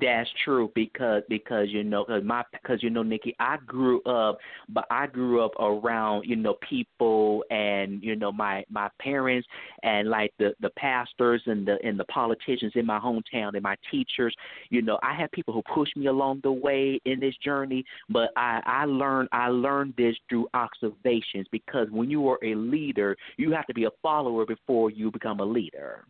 That's 0.00 0.28
true 0.44 0.72
because 0.74 1.22
because 1.28 1.68
you 1.70 1.84
know 1.84 2.04
cause 2.04 2.24
my 2.24 2.42
because 2.50 2.82
you 2.82 2.90
know 2.90 3.04
Nikki 3.04 3.36
I 3.38 3.58
grew 3.64 4.02
up 4.02 4.38
but 4.68 4.86
I 4.90 5.06
grew 5.06 5.40
up 5.44 5.52
around 5.60 6.24
you 6.24 6.34
know 6.34 6.56
people 6.68 7.44
and 7.50 8.02
you 8.02 8.16
know 8.16 8.32
my 8.32 8.64
my 8.68 8.88
parents 9.00 9.46
and 9.84 10.10
like 10.10 10.32
the 10.40 10.52
the 10.60 10.70
pastors 10.70 11.42
and 11.46 11.64
the 11.64 11.76
and 11.84 11.96
the 11.96 12.04
politicians 12.06 12.72
in 12.74 12.84
my 12.84 12.98
hometown 12.98 13.54
and 13.54 13.62
my 13.62 13.76
teachers 13.88 14.34
you 14.68 14.82
know 14.82 14.98
I 15.00 15.14
had 15.14 15.30
people 15.30 15.54
who 15.54 15.62
pushed 15.72 15.96
me 15.96 16.06
along 16.06 16.40
the 16.42 16.50
way 16.50 17.00
in 17.04 17.20
this 17.20 17.36
journey 17.36 17.84
but 18.08 18.30
I 18.36 18.60
I 18.66 18.84
learned 18.86 19.28
I 19.30 19.46
learned 19.46 19.94
this 19.96 20.16
through 20.28 20.48
observations 20.54 21.46
because 21.52 21.86
when 21.92 22.10
you 22.10 22.28
are 22.28 22.38
a 22.42 22.56
leader 22.56 23.16
you 23.36 23.52
have 23.52 23.66
to 23.66 23.74
be 23.74 23.84
a 23.84 23.90
follower 24.02 24.44
before 24.44 24.90
you 24.90 25.12
become 25.12 25.38
a 25.38 25.44
leader 25.44 26.04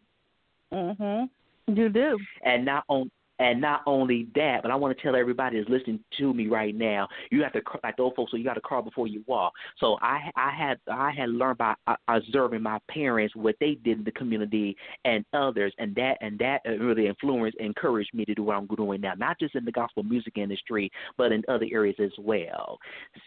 Mhm. 0.72 1.28
You 1.66 1.88
do. 1.90 2.18
and 2.44 2.64
not 2.64 2.84
on 2.88 3.10
and 3.38 3.60
not 3.60 3.82
only 3.86 4.28
that, 4.34 4.60
but 4.62 4.70
I 4.70 4.76
want 4.76 4.96
to 4.96 5.02
tell 5.02 5.16
everybody 5.16 5.58
that's 5.58 5.68
listening 5.68 6.00
to 6.18 6.32
me 6.32 6.46
right 6.46 6.74
now, 6.74 7.08
you 7.30 7.42
have 7.42 7.52
to 7.52 7.62
like 7.82 7.96
those 7.96 8.12
folks. 8.16 8.30
So 8.30 8.36
you 8.36 8.44
got 8.44 8.54
to 8.54 8.60
crawl 8.60 8.82
before 8.82 9.06
you 9.06 9.24
walk. 9.26 9.52
So 9.78 9.98
I 10.00 10.30
I 10.36 10.50
had 10.50 10.78
I 10.90 11.10
had 11.10 11.30
learned 11.30 11.58
by 11.58 11.74
uh, 11.86 11.96
observing 12.08 12.62
my 12.62 12.78
parents 12.88 13.34
what 13.34 13.56
they 13.60 13.76
did 13.84 13.98
in 13.98 14.04
the 14.04 14.12
community 14.12 14.76
and 15.04 15.24
others, 15.32 15.72
and 15.78 15.94
that 15.96 16.18
and 16.20 16.38
that 16.38 16.60
uh, 16.66 16.72
really 16.78 17.06
influenced, 17.06 17.58
encouraged 17.58 18.14
me 18.14 18.24
to 18.24 18.34
do 18.34 18.44
what 18.44 18.56
I'm 18.56 18.66
doing 18.66 19.00
now, 19.00 19.14
not 19.16 19.38
just 19.38 19.54
in 19.54 19.64
the 19.64 19.72
gospel 19.72 20.02
music 20.02 20.34
industry, 20.36 20.90
but 21.16 21.32
in 21.32 21.42
other 21.48 21.66
areas 21.70 21.96
as 22.02 22.12
well. 22.18 22.78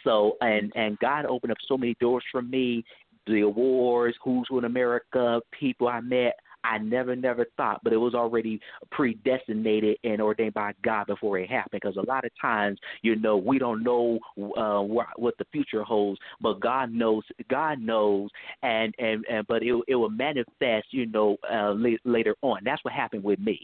So 0.04 0.38
and 0.42 0.72
and 0.76 0.98
God 1.00 1.26
opened 1.26 1.52
up 1.52 1.58
so 1.68 1.78
many 1.78 1.96
doors 2.00 2.24
for 2.32 2.42
me. 2.42 2.84
The 3.26 3.42
awards, 3.42 4.16
Who's 4.24 4.48
Who 4.50 4.60
in 4.60 4.64
America, 4.64 5.42
people 5.52 5.90
I 5.90 6.00
met. 6.00 6.34
I 6.68 6.78
never, 6.80 7.16
never 7.16 7.46
thought, 7.56 7.82
but 7.84 7.94
it 7.94 7.98
was 7.98 8.14
already 8.14 8.60
predestinated 8.92 9.98
and 10.04 10.22
ordained 10.22 10.54
by 10.54 10.74
God 10.84 11.08
before 11.08 11.40
it 11.40 11.50
happened. 11.50 11.82
Because 11.82 11.98
a 11.98 12.08
lot 12.08 12.26
of 12.26 12.32
times, 12.40 12.78
you 13.02 13.16
know, 13.16 13.38
we 13.38 13.58
don't 13.58 13.84
know 13.84 14.20
uh, 14.58 14.82
what, 14.82 15.08
what 15.16 15.38
the 15.38 15.46
future 15.52 15.84
holds, 15.84 16.20
but 16.42 16.60
God 16.60 16.92
knows. 16.92 17.24
God 17.50 17.80
knows, 17.80 18.30
and 18.64 18.94
and, 19.00 19.26
and 19.30 19.48
but 19.48 19.64
it 19.64 19.74
it 19.88 19.96
will 19.96 20.10
manifest, 20.10 20.88
you 20.92 21.06
know, 21.06 21.38
uh, 21.52 21.74
la- 21.74 22.04
later 22.04 22.36
on. 22.42 22.60
That's 22.64 22.84
what 22.84 22.94
happened 22.94 23.24
with 23.24 23.40
me. 23.40 23.60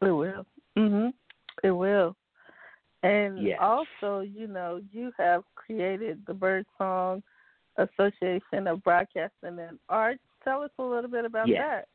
It 0.00 0.10
will. 0.10 0.44
Mhm. 0.76 1.12
It 1.62 1.70
will. 1.70 2.16
And 3.02 3.42
Yes. 3.42 3.58
also, 3.60 4.20
you 4.20 4.46
know, 4.46 4.80
you 4.92 5.12
have 5.18 5.42
created 5.54 6.22
the 6.26 6.34
Bird 6.34 6.66
Song 6.78 7.22
Association 7.76 8.66
of 8.66 8.82
Broadcasting 8.82 9.58
and 9.58 9.78
Arts. 9.88 10.20
Tell 10.44 10.62
us 10.62 10.70
a 10.78 10.82
little 10.82 11.10
bit 11.10 11.24
about 11.24 11.48
Yes. 11.48 11.58
that. 11.58 11.88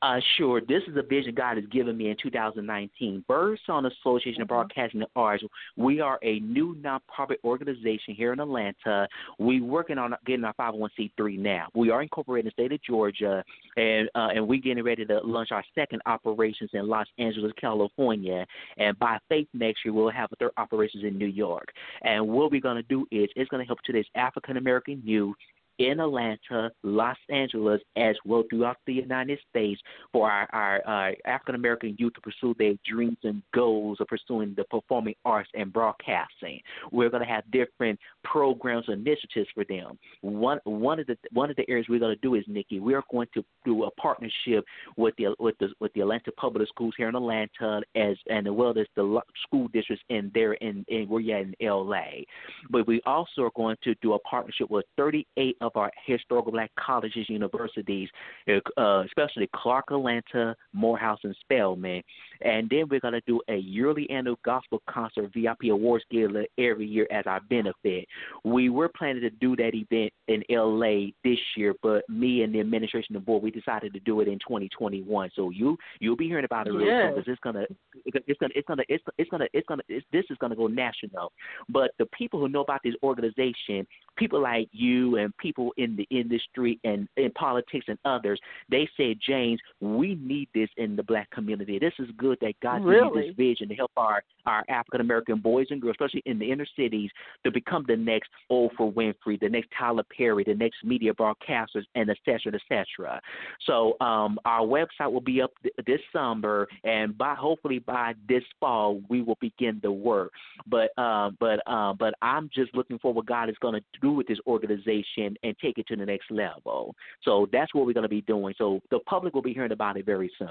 Uh, 0.00 0.20
sure. 0.36 0.60
This 0.60 0.82
is 0.86 0.96
a 0.96 1.02
vision 1.02 1.34
God 1.34 1.56
has 1.56 1.66
given 1.66 1.96
me 1.96 2.10
in 2.10 2.16
2019. 2.22 3.24
Birdsong 3.26 3.84
Association 3.86 4.42
of 4.42 4.46
Mhm. 4.46 4.50
Broadcasting 4.50 5.00
and 5.02 5.10
Arts. 5.16 5.42
We 5.76 6.00
are 6.00 6.20
a 6.22 6.38
new 6.40 6.76
nonprofit 6.76 7.38
organization 7.42 8.14
here 8.14 8.32
in 8.32 8.38
Atlanta. 8.38 9.08
We're 9.38 9.64
working 9.64 9.98
on 9.98 10.16
getting 10.24 10.44
our 10.44 10.52
501c3 10.54 11.36
now. 11.36 11.68
We 11.74 11.90
are 11.90 12.00
incorporated 12.00 12.46
in 12.46 12.48
the 12.48 12.62
state 12.62 12.72
of 12.72 12.82
Georgia, 12.82 13.44
and 13.76 14.08
uh, 14.14 14.30
and 14.32 14.46
we're 14.46 14.60
getting 14.60 14.84
ready 14.84 15.04
to 15.04 15.20
launch 15.20 15.50
our 15.50 15.64
second 15.74 16.00
operations 16.06 16.70
in 16.74 16.86
Los 16.86 17.08
Angeles, 17.18 17.52
California. 17.54 18.46
And 18.76 18.96
by 19.00 19.18
faith 19.28 19.48
next 19.52 19.84
year, 19.84 19.92
we'll 19.92 20.10
have 20.10 20.30
third 20.38 20.52
operations 20.58 21.02
in 21.02 21.18
New 21.18 21.26
York. 21.26 21.74
And 22.02 22.28
what 22.28 22.52
we're 22.52 22.60
going 22.60 22.76
to 22.76 22.82
do 22.84 23.06
is 23.10 23.28
it's 23.34 23.50
going 23.50 23.62
to 23.62 23.66
help 23.66 23.80
today's 23.82 24.06
African 24.14 24.56
American 24.58 25.02
youth 25.04 25.36
in 25.78 26.00
Atlanta, 26.00 26.70
Los 26.82 27.16
Angeles, 27.30 27.80
as 27.96 28.16
well 28.24 28.44
throughout 28.50 28.76
the 28.86 28.94
United 28.94 29.38
States 29.48 29.80
for 30.12 30.30
our, 30.30 30.48
our, 30.52 30.78
uh, 30.86 30.90
our 30.90 31.14
African 31.26 31.54
American 31.54 31.96
youth 31.98 32.14
to 32.14 32.20
pursue 32.20 32.54
their 32.58 32.74
dreams 32.88 33.18
and 33.24 33.42
goals 33.54 33.98
of 34.00 34.08
pursuing 34.08 34.54
the 34.56 34.64
performing 34.64 35.14
arts 35.24 35.50
and 35.54 35.72
broadcasting. 35.72 36.60
We're 36.90 37.10
going 37.10 37.22
to 37.22 37.28
have 37.28 37.48
different 37.50 37.98
programs 38.24 38.86
and 38.88 39.06
initiatives 39.06 39.48
for 39.54 39.64
them. 39.64 39.98
One 40.22 40.58
one 40.64 41.00
of 41.00 41.06
the 41.06 41.16
one 41.32 41.50
of 41.50 41.56
the 41.56 41.68
areas 41.68 41.86
we're 41.88 42.00
going 42.00 42.14
to 42.14 42.20
do 42.20 42.34
is 42.34 42.44
Nikki. 42.48 42.80
We 42.80 42.94
are 42.94 43.04
going 43.10 43.28
to 43.34 43.44
do 43.64 43.84
a 43.84 43.90
partnership 43.92 44.64
with 44.96 45.14
the 45.16 45.34
with 45.38 45.56
the 45.58 45.68
with 45.80 45.92
the 45.94 46.00
Atlanta 46.00 46.32
Public 46.32 46.68
Schools 46.68 46.94
here 46.96 47.08
in 47.08 47.14
Atlanta, 47.14 47.82
as 47.94 48.16
and 48.28 48.46
as 48.46 48.52
well 48.52 48.70
as 48.78 48.86
the 48.96 49.20
school 49.46 49.68
districts 49.68 50.04
in 50.08 50.30
there 50.34 50.54
in, 50.54 50.84
in 50.88 51.08
where 51.08 51.20
you're 51.20 51.38
in 51.38 51.54
L.A. 51.60 52.26
But 52.70 52.86
we 52.86 53.00
also 53.06 53.42
are 53.42 53.50
going 53.56 53.76
to 53.84 53.94
do 54.02 54.14
a 54.14 54.18
partnership 54.20 54.70
with 54.70 54.84
38 54.96 55.56
of 55.68 55.80
our 55.80 55.90
historical 56.06 56.52
black 56.52 56.70
colleges, 56.78 57.28
universities, 57.28 58.08
uh, 58.48 59.02
especially 59.04 59.48
Clark 59.54 59.86
Atlanta, 59.90 60.56
Morehouse, 60.72 61.20
and 61.24 61.36
Spelman. 61.40 62.02
And 62.40 62.68
then 62.70 62.84
we're 62.90 63.00
going 63.00 63.14
to 63.14 63.22
do 63.26 63.40
a 63.48 63.56
yearly 63.56 64.08
annual 64.10 64.38
gospel 64.44 64.82
concert 64.88 65.30
VIP 65.34 65.70
awards 65.70 66.04
gala 66.10 66.44
every 66.58 66.86
year 66.86 67.06
as 67.10 67.24
our 67.26 67.40
benefit. 67.48 68.06
We 68.44 68.68
were 68.68 68.88
planning 68.88 69.22
to 69.22 69.30
do 69.30 69.56
that 69.56 69.72
event 69.74 70.12
in 70.28 70.42
LA 70.50 71.10
this 71.24 71.38
year, 71.56 71.74
but 71.82 72.08
me 72.08 72.42
and 72.42 72.54
the 72.54 72.60
administration 72.60 73.16
and 73.16 73.24
board 73.24 73.42
we 73.42 73.50
decided 73.50 73.92
to 73.94 74.00
do 74.00 74.20
it 74.20 74.28
in 74.28 74.38
2021. 74.38 75.30
So 75.34 75.50
you 75.50 75.76
you'll 76.00 76.16
be 76.16 76.26
hearing 76.26 76.44
about 76.44 76.66
it 76.66 76.72
real 76.72 76.86
Yes. 76.86 77.02
soon 77.02 77.14
because 77.14 77.32
it's 77.32 77.40
gonna 77.40 77.66
it's 78.04 78.38
gonna 78.38 78.52
it's 78.54 78.66
gonna 78.66 78.82
it's 78.88 79.04
it's 79.18 79.30
gonna 79.30 79.46
it's 79.52 79.66
gonna 79.66 79.82
it's, 79.88 80.06
this 80.12 80.24
is 80.30 80.38
gonna 80.38 80.56
go 80.56 80.66
national. 80.66 81.32
But 81.68 81.90
the 81.98 82.06
people 82.06 82.40
who 82.40 82.48
know 82.48 82.60
about 82.60 82.80
this 82.84 82.94
organization, 83.02 83.86
people 84.18 84.42
like 84.42 84.68
you 84.72 85.16
and 85.16 85.34
people 85.38 85.72
in 85.76 85.96
the 85.96 86.06
industry 86.10 86.78
and 86.84 87.08
in 87.16 87.30
politics 87.32 87.86
and 87.88 87.98
others, 88.04 88.38
they 88.70 88.88
said, 88.96 89.16
James, 89.24 89.60
we 89.80 90.16
need 90.16 90.48
this 90.54 90.68
in 90.76 90.96
the 90.96 91.02
black 91.02 91.30
community. 91.30 91.78
This 91.78 91.94
is 91.98 92.08
good 92.16 92.38
that 92.40 92.54
God 92.62 92.78
gave 92.78 92.84
you 92.84 92.90
Really? 92.90 93.28
this 93.28 93.36
vision 93.36 93.68
to 93.68 93.74
help 93.74 93.92
our 93.96 94.22
our 94.48 94.64
African 94.68 95.00
American 95.00 95.38
boys 95.38 95.66
and 95.70 95.80
girls, 95.80 95.96
especially 95.98 96.22
in 96.26 96.38
the 96.38 96.50
inner 96.52 96.66
cities, 96.76 97.10
to 97.44 97.50
become 97.50 97.84
the 97.86 97.96
next 97.96 98.30
Oprah 98.50 98.92
Winfrey, 98.98 99.38
the 99.38 99.48
next 99.48 99.68
Tyler 99.78 100.04
Perry, 100.16 100.42
the 100.44 100.54
next 100.54 100.78
media 100.92 101.12
broadcasters, 101.12 101.84
and 101.94 102.10
et 102.10 102.18
cetera, 102.24 102.52
et 102.54 102.60
cetera. 102.68 103.20
So 103.68 103.74
um, 104.00 104.38
our 104.44 104.64
website 104.76 105.12
will 105.12 105.20
be 105.20 105.40
up 105.42 105.52
th- 105.62 105.74
this 105.86 106.00
summer, 106.12 106.66
and 106.84 107.16
by 107.16 107.34
hopefully 107.34 107.78
by 107.78 108.14
this 108.28 108.42
fall 108.58 109.00
we 109.08 109.22
will 109.22 109.38
begin 109.40 109.78
the 109.82 109.92
work. 109.92 110.32
But 110.66 110.90
uh, 111.06 111.30
but 111.38 111.58
uh, 111.66 111.92
but 112.02 112.14
I'm 112.22 112.50
just 112.54 112.74
looking 112.74 112.98
for 112.98 113.12
what 113.12 113.26
God 113.26 113.48
is 113.48 113.56
going 113.60 113.74
to 113.74 113.84
do 114.00 114.12
with 114.12 114.26
this 114.26 114.38
organization 114.46 115.36
and 115.42 115.54
take 115.62 115.78
it 115.78 115.86
to 115.88 115.96
the 115.96 116.06
next 116.06 116.30
level. 116.30 116.94
So 117.22 117.48
that's 117.52 117.72
what 117.74 117.86
we're 117.86 117.92
going 117.92 118.02
to 118.02 118.08
be 118.08 118.22
doing. 118.22 118.54
So 118.56 118.80
the 118.90 119.00
public 119.00 119.34
will 119.34 119.42
be 119.42 119.52
hearing 119.52 119.72
about 119.72 119.96
it 119.96 120.06
very 120.06 120.30
soon. 120.38 120.48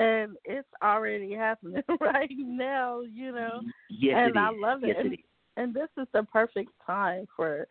And 0.00 0.36
it's 0.44 0.68
already 0.82 1.34
happening 1.34 1.82
right 2.00 2.30
now. 2.38 3.02
You 3.02 3.32
know, 3.32 3.60
Yes, 3.88 4.16
and 4.18 4.38
I 4.38 4.50
love 4.50 4.82
it. 4.82 4.88
Yes, 4.88 4.96
and, 4.98 5.12
it 5.12 5.20
and 5.56 5.74
this 5.74 5.88
is 5.98 6.08
the 6.12 6.22
perfect 6.24 6.70
time 6.86 7.26
for 7.36 7.68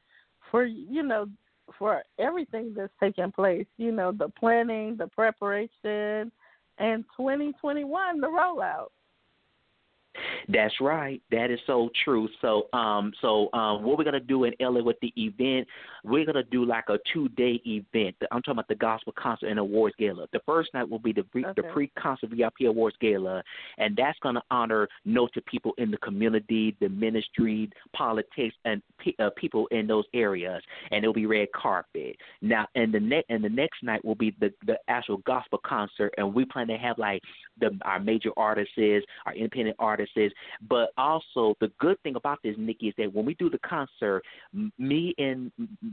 for 0.52 0.64
you 0.64 1.04
know 1.04 1.28
for 1.78 2.04
everything 2.20 2.74
that's 2.76 2.94
taking 3.00 3.32
place. 3.32 3.66
You 3.78 3.92
know, 3.92 4.12
the 4.12 4.30
planning, 4.30 4.96
the 4.96 5.08
preparation, 5.08 6.32
and 6.78 7.04
2021 7.18 8.22
the 8.22 8.28
rollout. 8.28 8.90
That's 10.48 10.74
right. 10.82 11.22
That 11.32 11.52
is 11.52 11.60
so 11.68 11.90
true. 12.04 12.28
So, 12.42 12.68
um, 12.74 13.14
so 13.22 13.52
um, 13.54 13.84
what 13.84 13.98
we're 13.98 14.04
gonna 14.04 14.20
do 14.20 14.46
in 14.46 14.54
LA 14.60 14.82
with 14.82 14.98
the 15.02 15.14
event, 15.16 15.68
we're 16.04 16.26
gonna 16.26 16.44
do 16.44 16.66
like 16.66 16.86
a 16.90 16.98
two-day 17.14 17.62
event. 17.66 18.16
I'm 18.32 18.42
talking 18.42 18.54
about 18.54 18.68
the 18.68 18.76
gospel 18.76 19.14
concert 19.18 19.48
and 19.48 19.60
awards 19.60 19.96
gala. 20.00 20.28
The 20.34 20.40
first 20.46 20.74
night 20.74 20.90
will 20.90 21.00
be 21.00 21.14
the 21.14 21.24
pre- 21.24 21.44
the 21.44 21.50
Okay. 21.50 21.70
pre-concert 21.72 22.30
VIP 22.32 22.66
awards 22.66 22.98
gala, 23.00 23.44
and 23.78 23.96
that's 23.96 24.18
gonna 24.20 24.42
honor 24.50 24.88
noted 25.06 25.46
people 25.46 25.74
in 25.78 25.92
the 25.92 25.98
community, 25.98 26.76
the 26.80 26.90
ministry, 26.90 27.70
politics, 27.94 28.56
and 28.66 28.82
pe- 28.98 29.16
uh, 29.20 29.30
people 29.36 29.68
in 29.68 29.88
those 29.88 30.06
areas. 30.14 30.64
And 30.92 31.04
it'll 31.04 31.14
be 31.14 31.28
red 31.28 31.52
carpet. 31.52 32.18
Now, 32.42 32.68
and 32.76 32.92
the 32.94 33.00
next 33.00 33.28
and 33.30 33.44
the 33.44 33.50
next 33.50 33.84
night 33.84 34.04
will 34.04 34.16
be 34.16 34.32
the 34.40 34.52
the 34.66 34.80
actual 34.88 35.18
gospel 35.18 35.60
concert, 35.64 36.14
and 36.18 36.34
we 36.34 36.46
plan 36.46 36.68
to 36.68 36.78
have 36.78 36.98
like 36.98 37.22
the 37.60 37.78
our 37.84 38.00
major 38.00 38.32
artists, 38.36 38.74
our 39.26 39.34
independent 39.34 39.76
artists. 39.80 39.99
But 40.68 40.90
also 40.98 41.56
the 41.60 41.72
good 41.80 42.02
thing 42.04 42.16
about 42.16 42.40
this, 42.44 42.56
Nikki, 42.58 42.90
is 42.90 42.94
that 42.98 43.14
when 43.14 43.26
we 43.26 43.34
do 43.36 43.50
the 43.50 43.60
concert, 43.60 44.24
me 44.78 45.14
and 45.18 45.52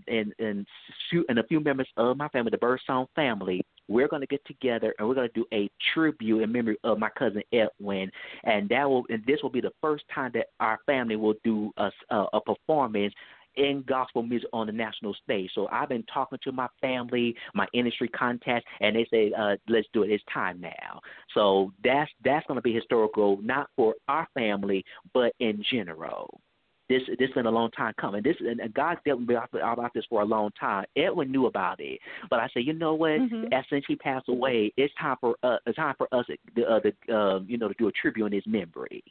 and 0.09 0.33
and 0.39 0.67
shoot 1.11 1.27
and 1.29 1.39
a 1.39 1.45
few 1.45 1.61
members 1.61 1.89
of 1.97 2.17
my 2.17 2.29
family, 2.29 2.51
the 2.51 2.59
Birdsong 2.59 3.07
family, 3.15 3.65
we're 3.89 4.09
going 4.09 4.21
to 4.21 4.27
get 4.27 4.45
together 4.47 4.95
and 4.99 5.09
we're 5.09 5.15
going 5.15 5.29
to 5.29 5.35
do 5.35 5.47
a 5.53 5.71
tribute 5.95 6.43
in 6.43 6.53
memory 6.53 6.77
of 6.85 6.99
my 6.99 7.11
cousin 7.19 7.43
Edwin, 7.53 8.11
and 8.45 8.69
that 8.69 8.89
will 8.89 9.05
and 9.09 9.23
this 9.27 9.43
will 9.43 9.51
be 9.51 9.61
the 9.61 9.73
first 9.81 10.05
time 10.15 10.31
that 10.35 10.47
our 10.61 10.79
family 10.87 11.17
will 11.17 11.35
do 11.45 11.73
a, 11.77 11.91
a, 12.11 12.25
a 12.35 12.41
performance 12.41 13.15
in 13.57 13.83
gospel 13.87 14.23
music 14.23 14.49
on 14.53 14.67
the 14.67 14.73
national 14.73 15.15
stage. 15.23 15.51
So 15.55 15.69
I've 15.71 15.89
been 15.89 16.05
talking 16.13 16.39
to 16.45 16.53
my 16.53 16.69
family, 16.81 17.35
my 17.55 17.67
industry 17.73 18.09
contacts, 18.09 18.67
and 18.81 18.97
they 18.97 19.07
say, 19.11 19.33
uh, 19.37 19.57
"Let's 19.69 19.89
do 19.93 20.03
it. 20.03 20.11
It's 20.11 20.25
time 20.33 20.61
now." 20.61 21.01
So 21.35 21.73
that's 21.83 22.11
that's 22.25 22.47
going 22.47 22.57
to 22.57 22.63
be 22.63 22.75
historical, 22.75 23.41
not 23.43 23.71
for 23.77 23.95
our 24.09 24.29
family, 24.35 24.85
but 25.13 25.33
in 25.41 25.63
general. 25.71 26.41
This 26.89 27.03
this 27.19 27.31
been 27.33 27.47
a 27.47 27.51
long 27.51 27.71
time 27.73 27.95
coming. 28.01 28.23
This 28.23 28.37
and 28.41 28.73
God's 28.73 29.01
dealt 29.05 29.19
with 29.19 29.29
me 29.29 29.35
about, 29.35 29.93
this 29.93 30.05
for 30.09 30.23
a 30.23 30.25
long 30.25 30.51
time. 30.59 30.85
Edwin 30.97 31.33
knew 31.33 31.47
about 31.47 31.81
it, 31.81 31.99
but 32.31 32.39
I 32.39 32.49
said, 32.55 32.65
you 32.65 32.75
know 32.75 32.95
what? 32.95 33.11
Mhm. 33.11 33.53
As 33.53 33.65
since 33.69 33.85
he 33.89 33.97
passed 33.97 34.29
away, 34.29 34.73
it's 34.77 34.95
time 34.95 35.17
for 35.21 35.35
uh, 35.43 35.59
it's 35.67 35.77
time 35.77 35.97
for 35.99 36.07
us 36.13 36.27
to 36.27 36.65
uh, 36.65 36.81
the 36.81 37.15
um, 37.17 37.47
you 37.49 37.59
know 37.59 37.67
to 37.69 37.75
do 37.75 37.89
a 37.89 37.93
tribute 37.93 38.27
in 38.27 38.33
his 38.33 38.47
memory. 38.47 39.03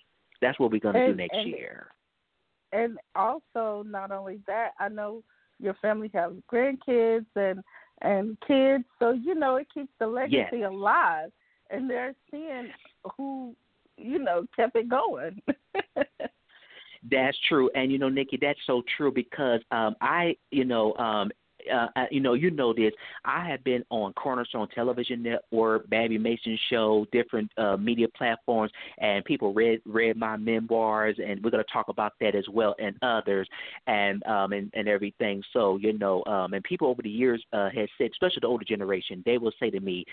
That's 0.41 0.57
what 0.57 0.71
we're 0.71 0.79
going 0.79 0.95
to 0.95 1.07
do 1.07 1.15
next 1.15 1.35
and- 1.35 1.49
year. 1.49 1.87
And 2.71 2.97
also 3.15 3.83
not 3.87 4.11
only 4.11 4.39
that, 4.47 4.71
I 4.79 4.89
know 4.89 5.23
your 5.59 5.75
family 5.75 6.11
have 6.13 6.33
grandkids 6.51 7.25
and 7.35 7.63
and 8.01 8.37
kids, 8.45 8.83
so 8.99 9.11
you 9.11 9.35
know 9.35 9.55
it 9.55 9.67
keeps 9.73 9.91
the 9.99 10.07
legacy 10.07 10.63
alive, 10.63 11.31
and 11.69 11.89
they're 11.89 12.13
seeing 12.29 12.69
who 13.15 13.55
you 13.97 14.19
know 14.19 14.45
kept 14.55 14.75
it 14.75 14.89
going. 14.89 15.41
That's 17.11 17.37
true, 17.47 17.69
and 17.75 17.91
you 17.91 17.99
know, 17.99 18.09
Nikki, 18.09 18.37
that's 18.41 18.59
so 18.65 18.81
true 18.97 19.11
because 19.11 19.61
um, 19.71 19.95
I, 20.01 20.35
you 20.49 20.65
know, 20.65 20.95
um, 20.95 21.29
uh, 21.71 22.05
you 22.11 22.19
know, 22.19 22.33
you 22.33 22.51
know 22.51 22.73
this. 22.73 22.91
I 23.23 23.47
have 23.47 23.63
been 23.63 23.83
on 23.89 24.13
Cornerstone 24.13 24.67
Television 24.73 25.23
Network, 25.23 25.87
Babbie 25.89 26.19
Mason 26.19 26.57
Show, 26.69 27.05
different 27.11 27.51
uh, 27.57 27.77
media 27.77 28.07
platforms, 28.07 28.71
and 28.99 29.23
people 29.25 29.53
read 29.53 29.81
read 29.85 30.17
my 30.17 30.37
memoirs, 30.37 31.17
and 31.23 31.43
we're 31.43 31.51
going 31.51 31.63
to 31.63 31.73
talk 31.73 31.87
about 31.89 32.13
that 32.21 32.35
as 32.35 32.45
well, 32.49 32.75
and 32.79 32.95
others, 33.01 33.47
and 33.87 34.25
um, 34.25 34.53
and 34.53 34.71
and 34.73 34.87
everything. 34.87 35.43
So 35.53 35.77
you 35.77 35.97
know, 35.97 36.23
um, 36.25 36.53
and 36.53 36.63
people 36.63 36.87
over 36.87 37.01
the 37.01 37.09
years 37.09 37.43
uh, 37.53 37.69
has 37.69 37.89
said, 37.97 38.11
especially 38.11 38.41
the 38.41 38.47
older 38.47 38.65
generation, 38.65 39.23
they 39.25 39.37
will 39.37 39.53
say 39.59 39.69
to 39.69 39.79
me, 39.79 40.05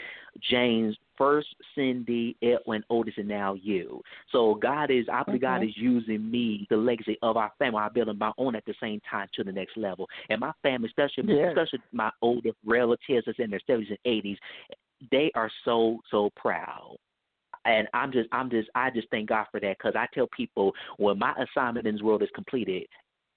James, 0.51 0.97
first 1.17 1.49
Cindy, 1.75 2.37
Edwin, 2.43 2.83
Otis, 2.91 3.15
and 3.17 3.29
now 3.29 3.55
you. 3.55 4.03
So 4.31 4.55
God 4.55 4.91
is, 4.91 5.07
I 5.13 5.23
believe 5.23 5.43
God 5.43 5.61
Mhm. 5.61 5.69
is 5.69 5.77
using 5.77 6.31
me, 6.31 6.67
the 6.69 6.77
legacy 6.77 7.19
of 7.23 7.37
our 7.37 7.53
family. 7.59 7.81
I'm 7.81 7.93
building 7.93 8.19
my 8.19 8.33
own 8.39 8.57
at 8.57 8.65
the 8.65 8.75
same 8.81 9.01
time 9.09 9.29
to 9.35 9.45
the 9.45 9.53
next 9.53 9.77
level. 9.77 10.09
And 10.31 10.41
my 10.41 10.53
family, 10.63 10.89
especially 10.89 11.25
Yeah. 11.25 11.42
Especially 11.49 11.81
my 11.93 12.11
older 12.21 12.51
relatives 12.65 13.25
that's 13.27 13.39
in 13.39 13.51
their 13.51 13.61
70s 13.69 13.89
and 13.89 13.99
80s, 14.07 14.37
they 15.11 15.31
are 15.35 15.51
so 15.65 15.99
so 16.11 16.31
proud. 16.37 16.97
And 17.65 17.87
I'm 17.95 18.11
just, 18.11 18.29
I'm 18.33 18.51
just, 18.51 18.69
I 18.75 18.91
just 18.91 19.09
thank 19.11 19.29
God 19.29 19.47
for 19.53 19.61
that 19.61 19.77
because 19.79 19.95
I 19.95 20.07
tell 20.13 20.29
people 20.37 20.73
when 20.97 21.19
my 21.19 21.33
assignment 21.35 21.87
in 21.87 21.95
this 21.95 22.03
world 22.03 22.23
is 22.23 22.29
completed, 22.35 22.87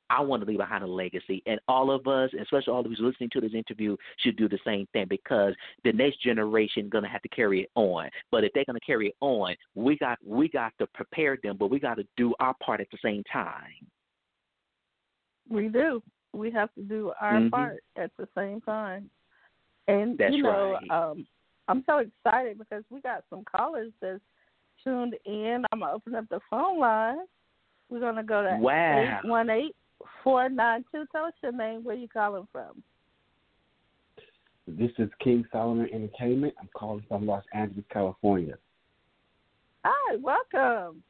I 0.09 0.21
want 0.21 0.43
to 0.43 0.47
leave 0.47 0.59
behind 0.59 0.83
a 0.83 0.87
legacy, 0.87 1.41
and 1.45 1.59
all 1.67 1.89
of 1.91 2.07
us, 2.07 2.29
especially 2.39 2.73
all 2.73 2.85
of 2.85 2.91
us 2.91 2.97
listening 2.99 3.29
to 3.33 3.41
this 3.41 3.53
interview, 3.53 3.97
should 4.17 4.37
do 4.37 4.47
the 4.47 4.59
same 4.63 4.87
thing 4.93 5.07
because 5.09 5.53
the 5.83 5.93
next 5.93 6.21
generation 6.21 6.89
gonna 6.89 7.09
have 7.09 7.23
to 7.23 7.29
carry 7.29 7.61
it 7.61 7.71
on. 7.75 8.09
But 8.31 8.43
if 8.43 8.53
they're 8.53 8.65
gonna 8.65 8.79
carry 8.85 9.07
it 9.07 9.15
on, 9.21 9.55
we 9.73 9.97
got 9.97 10.19
we 10.23 10.47
got 10.47 10.73
to 10.79 10.87
prepare 10.87 11.37
them, 11.41 11.57
but 11.57 11.69
we 11.71 11.79
got 11.79 11.95
to 11.95 12.05
do 12.17 12.33
our 12.39 12.55
part 12.63 12.81
at 12.81 12.87
the 12.91 12.99
same 13.03 13.23
time. 13.31 13.73
we 15.49 15.67
do. 15.69 16.01
We 16.36 16.52
have 16.52 16.74
to 16.76 16.82
do 16.82 17.13
our 17.19 17.39
Mhm. 17.39 17.52
part 17.52 17.84
at 17.95 18.15
the 18.17 18.28
same 18.36 18.62
time. 18.62 19.10
And 19.88 20.17
That's 20.17 20.36
you 20.36 20.43
know, 20.43 20.74
right. 20.74 20.91
um, 20.91 21.28
I'm 21.67 21.84
so 21.86 22.00
excited 22.00 22.58
because 22.58 22.84
we 22.89 23.02
got 23.02 23.24
some 23.30 23.43
callers 23.45 23.91
that's 24.02 24.21
tuned 24.84 25.15
in. 25.26 25.65
I'm 25.71 25.80
gonna 25.80 25.93
open 25.93 26.15
up 26.15 26.28
the 26.30 26.39
phone 26.50 26.80
line. 26.80 27.26
We're 27.89 28.00
gonna 28.00 28.24
go 28.24 28.43
to 28.43 28.58
Wow. 28.58 29.19
eight 29.21 29.30
one 29.30 29.50
eight 29.50 29.76
four 30.24 30.50
nine 30.50 30.84
two. 30.91 31.06
Tell 31.12 31.26
us 31.26 31.34
your 31.41 31.52
name. 31.52 31.84
Where 31.84 31.95
you 31.95 32.08
calling 32.08 32.48
from? 32.52 32.84
This 34.67 34.91
is 34.98 35.13
King 35.19 35.45
Solomon 35.52 35.88
Entertainment. 35.93 36.56
I'm 36.60 36.69
calling 36.76 37.04
from 37.08 37.28
Los 37.28 37.45
Angeles, 37.54 37.86
California. 37.89 38.58
Hi, 39.84 40.15
welcome. 40.15 41.04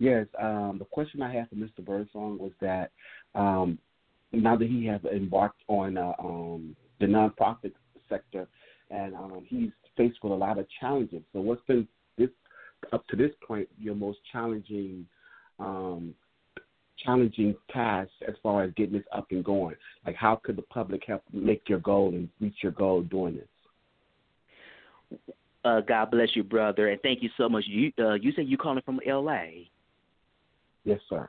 Yes, 0.00 0.26
um, 0.40 0.76
the 0.78 0.86
question 0.86 1.20
I 1.20 1.30
had 1.30 1.50
for 1.50 1.56
Mr. 1.56 1.84
Birdsong 1.84 2.38
was 2.38 2.52
that 2.62 2.90
um, 3.34 3.78
now 4.32 4.56
that 4.56 4.66
he 4.66 4.86
has 4.86 5.02
embarked 5.04 5.60
on 5.68 5.98
uh, 5.98 6.14
um, 6.18 6.74
the 7.00 7.06
nonprofit 7.06 7.72
sector, 8.08 8.48
and 8.90 9.14
um, 9.14 9.44
he's 9.46 9.68
faced 9.98 10.16
with 10.22 10.32
a 10.32 10.34
lot 10.34 10.58
of 10.58 10.66
challenges. 10.80 11.22
So, 11.34 11.42
what's 11.42 11.60
been 11.68 11.86
this 12.16 12.30
up 12.94 13.06
to 13.08 13.16
this 13.16 13.32
point 13.46 13.68
your 13.78 13.94
most 13.94 14.18
challenging 14.32 15.06
um, 15.58 16.14
challenging 17.04 17.54
task 17.70 18.10
as 18.26 18.34
far 18.42 18.64
as 18.64 18.72
getting 18.78 18.94
this 18.94 19.06
up 19.12 19.26
and 19.32 19.44
going? 19.44 19.76
Like, 20.06 20.16
how 20.16 20.40
could 20.42 20.56
the 20.56 20.62
public 20.62 21.02
help 21.06 21.22
make 21.30 21.68
your 21.68 21.80
goal 21.80 22.08
and 22.08 22.26
reach 22.40 22.56
your 22.62 22.72
goal 22.72 23.02
doing 23.02 23.36
this? 23.36 25.18
Uh, 25.62 25.82
God 25.82 26.10
bless 26.10 26.34
you, 26.34 26.42
brother, 26.42 26.88
and 26.88 26.98
thank 27.02 27.22
you 27.22 27.28
so 27.36 27.50
much. 27.50 27.64
You 27.66 27.92
uh, 27.98 28.14
you 28.14 28.32
said 28.32 28.48
you 28.48 28.56
calling 28.56 28.82
from 28.82 28.98
L.A. 29.06 29.70
Yes, 30.84 31.00
sir. 31.08 31.28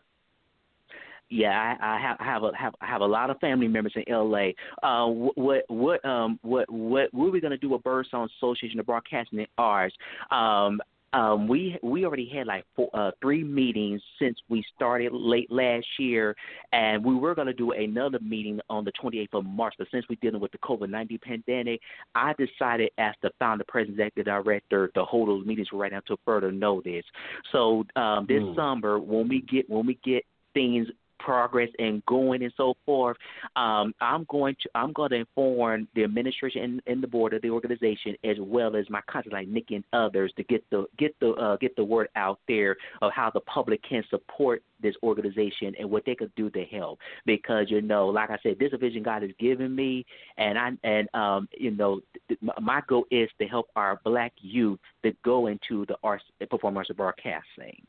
Yeah, 1.31 1.75
I, 1.81 1.95
I 1.95 2.01
have 2.01 2.17
have 2.19 2.43
a 2.43 2.51
have 2.57 2.73
have 2.81 2.99
a 2.99 3.05
lot 3.05 3.29
of 3.29 3.39
family 3.39 3.69
members 3.69 3.93
in 3.95 4.03
L.A. 4.11 4.53
Uh, 4.83 5.07
what 5.07 5.63
what 5.69 6.03
um 6.03 6.37
what 6.41 6.69
what 6.69 7.07
what 7.13 7.27
are 7.27 7.31
we 7.31 7.39
gonna 7.39 7.57
do 7.57 7.69
with 7.69 7.83
Birdsong 7.83 8.27
Association 8.37 8.81
of 8.81 8.85
Broadcasting 8.85 9.39
and 9.39 9.47
Arts? 9.57 9.95
Um, 10.29 10.81
um, 11.13 11.47
we 11.47 11.77
we 11.83 12.05
already 12.05 12.29
had 12.33 12.47
like 12.47 12.65
four, 12.75 12.89
uh, 12.93 13.11
three 13.21 13.43
meetings 13.43 14.01
since 14.19 14.37
we 14.49 14.63
started 14.75 15.11
late 15.11 15.51
last 15.51 15.85
year, 15.99 16.35
and 16.71 17.03
we 17.03 17.15
were 17.15 17.35
going 17.35 17.47
to 17.47 17.53
do 17.53 17.71
another 17.71 18.19
meeting 18.21 18.59
on 18.69 18.85
the 18.85 18.91
28th 19.03 19.33
of 19.33 19.45
March. 19.45 19.73
But 19.77 19.87
since 19.91 20.05
we're 20.09 20.17
dealing 20.21 20.39
with 20.41 20.51
the 20.51 20.57
COVID-19 20.59 21.21
pandemic, 21.21 21.81
I 22.15 22.33
decided 22.33 22.91
as 22.97 23.13
the 23.21 23.31
founder, 23.39 23.65
president, 23.67 23.99
executive 23.99 24.25
director 24.25 24.89
to 24.95 25.03
hold 25.03 25.29
those 25.29 25.45
meetings 25.45 25.67
right 25.73 25.91
now 25.91 25.97
until 25.97 26.17
further 26.25 26.51
notice. 26.51 27.05
So 27.51 27.85
um, 27.95 28.25
this 28.27 28.41
Mm. 28.41 28.55
summer, 28.55 28.99
when 28.99 29.27
we 29.27 29.41
get 29.41 29.69
when 29.69 29.85
we 29.85 29.99
get 30.03 30.23
things 30.53 30.87
progress 31.23 31.69
and 31.79 32.05
going 32.05 32.43
and 32.43 32.53
so 32.57 32.73
forth. 32.85 33.17
Um, 33.55 33.93
I'm 34.01 34.25
going 34.29 34.55
to 34.61 34.69
I'm 34.75 34.93
going 34.93 35.11
to 35.11 35.17
inform 35.17 35.87
the 35.95 36.03
administration 36.03 36.63
and, 36.63 36.81
and 36.87 37.03
the 37.03 37.07
board 37.07 37.33
of 37.33 37.41
the 37.41 37.49
organization 37.49 38.15
as 38.23 38.37
well 38.39 38.75
as 38.75 38.89
my 38.89 39.01
contacts 39.07 39.33
like 39.33 39.47
Nick 39.47 39.71
and 39.71 39.83
others 39.93 40.33
to 40.37 40.43
get 40.43 40.63
the 40.69 40.85
get 40.97 41.15
the 41.19 41.31
uh, 41.31 41.57
get 41.57 41.75
the 41.75 41.83
word 41.83 42.09
out 42.15 42.39
there 42.47 42.75
of 43.01 43.11
how 43.13 43.29
the 43.31 43.41
public 43.41 43.81
can 43.87 44.03
support 44.09 44.63
this 44.81 44.95
organization 45.03 45.75
and 45.79 45.89
what 45.89 46.03
they 46.05 46.15
could 46.15 46.33
do 46.35 46.49
to 46.49 46.63
help. 46.65 46.99
Because 47.25 47.69
you 47.69 47.81
know, 47.81 48.07
like 48.07 48.29
I 48.29 48.37
said, 48.43 48.57
this 48.59 48.67
is 48.67 48.73
a 48.73 48.77
vision 48.77 49.03
God 49.03 49.21
has 49.21 49.31
given 49.39 49.75
me, 49.75 50.05
and 50.37 50.57
I 50.57 50.71
and 50.83 51.07
um, 51.13 51.47
you 51.57 51.71
know, 51.71 52.01
th- 52.27 52.39
my- 52.59 52.81
goal 52.87 53.05
is 53.11 53.29
to 53.39 53.47
help 53.47 53.67
our 53.75 54.01
black 54.03 54.33
youth 54.41 54.79
to 55.03 55.13
go 55.23 55.47
into 55.47 55.85
the 55.85 55.95
arts, 56.03 56.23
performing 56.49 56.77
arts 56.77 56.89
broadcasting. 56.95 57.85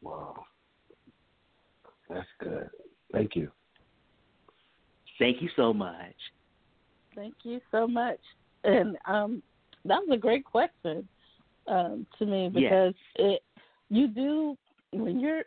Wow. 0.00 0.44
That's 2.12 2.26
good. 2.40 2.68
Thank 3.12 3.36
you. 3.36 3.50
Thank 5.18 5.40
you 5.42 5.48
so 5.56 5.72
much. 5.72 6.14
Thank 7.14 7.34
you 7.44 7.60
so 7.70 7.86
much. 7.86 8.18
And 8.64 8.96
um, 9.06 9.42
that 9.84 10.00
was 10.06 10.10
a 10.12 10.16
great 10.16 10.44
question 10.44 11.06
um, 11.68 12.06
to 12.18 12.26
me 12.26 12.48
because 12.52 12.94
it 13.16 13.42
you 13.90 14.08
do 14.08 14.56
when 14.92 15.20
you're 15.20 15.42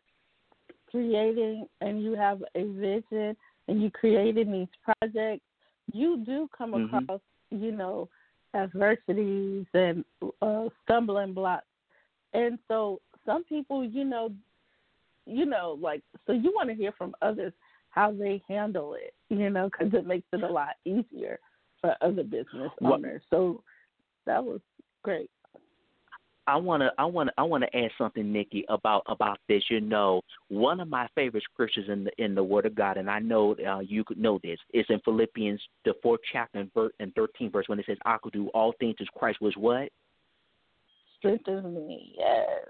creating 0.90 1.68
and 1.82 2.02
you 2.02 2.16
have 2.16 2.44
a 2.56 2.64
vision 2.66 3.36
and 3.68 3.82
you 3.82 3.90
creating 3.92 4.52
these 4.52 4.96
projects, 5.02 5.44
you 5.92 6.24
do 6.26 6.48
come 6.56 6.74
Mhm. 6.74 7.04
across 7.04 7.22
you 7.52 7.72
know 7.72 8.08
adversities 8.54 9.66
and 9.74 10.06
uh, 10.42 10.70
stumbling 10.84 11.34
blocks, 11.34 11.66
and 12.34 12.60
so 12.68 13.02
some 13.26 13.44
people 13.44 13.84
you 13.84 14.04
know 14.06 14.32
you 15.26 15.46
know 15.46 15.78
like 15.82 16.02
so 16.28 16.34
you 16.34 16.52
want 16.56 16.70
to 16.70 16.76
hear 16.76 16.92
from 16.92 17.16
others 17.22 17.54
how 17.96 18.12
they 18.12 18.44
handle 18.48 18.94
it, 18.96 19.14
you 19.30 19.50
know, 19.50 19.70
because 19.72 19.94
it 19.94 20.06
makes 20.06 20.28
it 20.34 20.44
a 20.44 20.48
lot 20.48 20.76
easier 20.84 21.40
for 21.80 21.96
other 22.02 22.24
business 22.24 22.72
Well- 22.82 22.96
owners. 22.96 23.22
So 23.30 23.64
that 24.26 24.44
was 24.44 24.60
great. 25.02 25.32
I 26.48 26.58
wanna 26.58 26.92
I 27.00 27.06
wanna 27.06 27.32
I 27.40 27.44
wanna 27.44 27.68
add 27.74 27.90
something, 27.98 28.32
Nikki, 28.32 28.66
about 28.70 29.02
about 29.08 29.40
this. 29.48 29.64
You 29.70 29.82
know, 29.82 30.22
one 30.50 30.80
of 30.80 30.88
my 30.88 31.08
favorite 31.16 31.44
scriptures 31.44 31.90
in 31.90 32.04
the 32.04 32.12
in 32.24 32.36
the 32.36 32.44
Word 32.44 32.68
of 32.68 32.76
God, 32.76 32.98
and 32.98 33.10
I 33.10 33.18
know 33.18 33.56
uh, 33.68 33.80
you 33.80 34.04
could 34.04 34.20
know 34.20 34.40
this, 34.44 34.60
is 34.74 34.86
in 34.90 35.00
Philippians 35.00 35.60
the 35.86 35.96
fourth 36.04 36.22
chapter 36.32 36.60
and, 36.60 36.72
ver- 36.74 36.92
and 37.00 37.16
thirteen 37.16 37.50
verse 37.50 37.68
when 37.68 37.80
it 37.80 37.86
says, 37.88 37.98
"I 38.06 38.18
could 38.22 38.34
do 38.34 38.50
all 38.50 38.74
things 38.80 38.96
as 39.00 39.08
Christ 39.18 39.42
was 39.42 39.56
what." 39.58 39.90
Strengthens 41.18 41.66
me, 41.66 42.14
yes. 42.16 42.68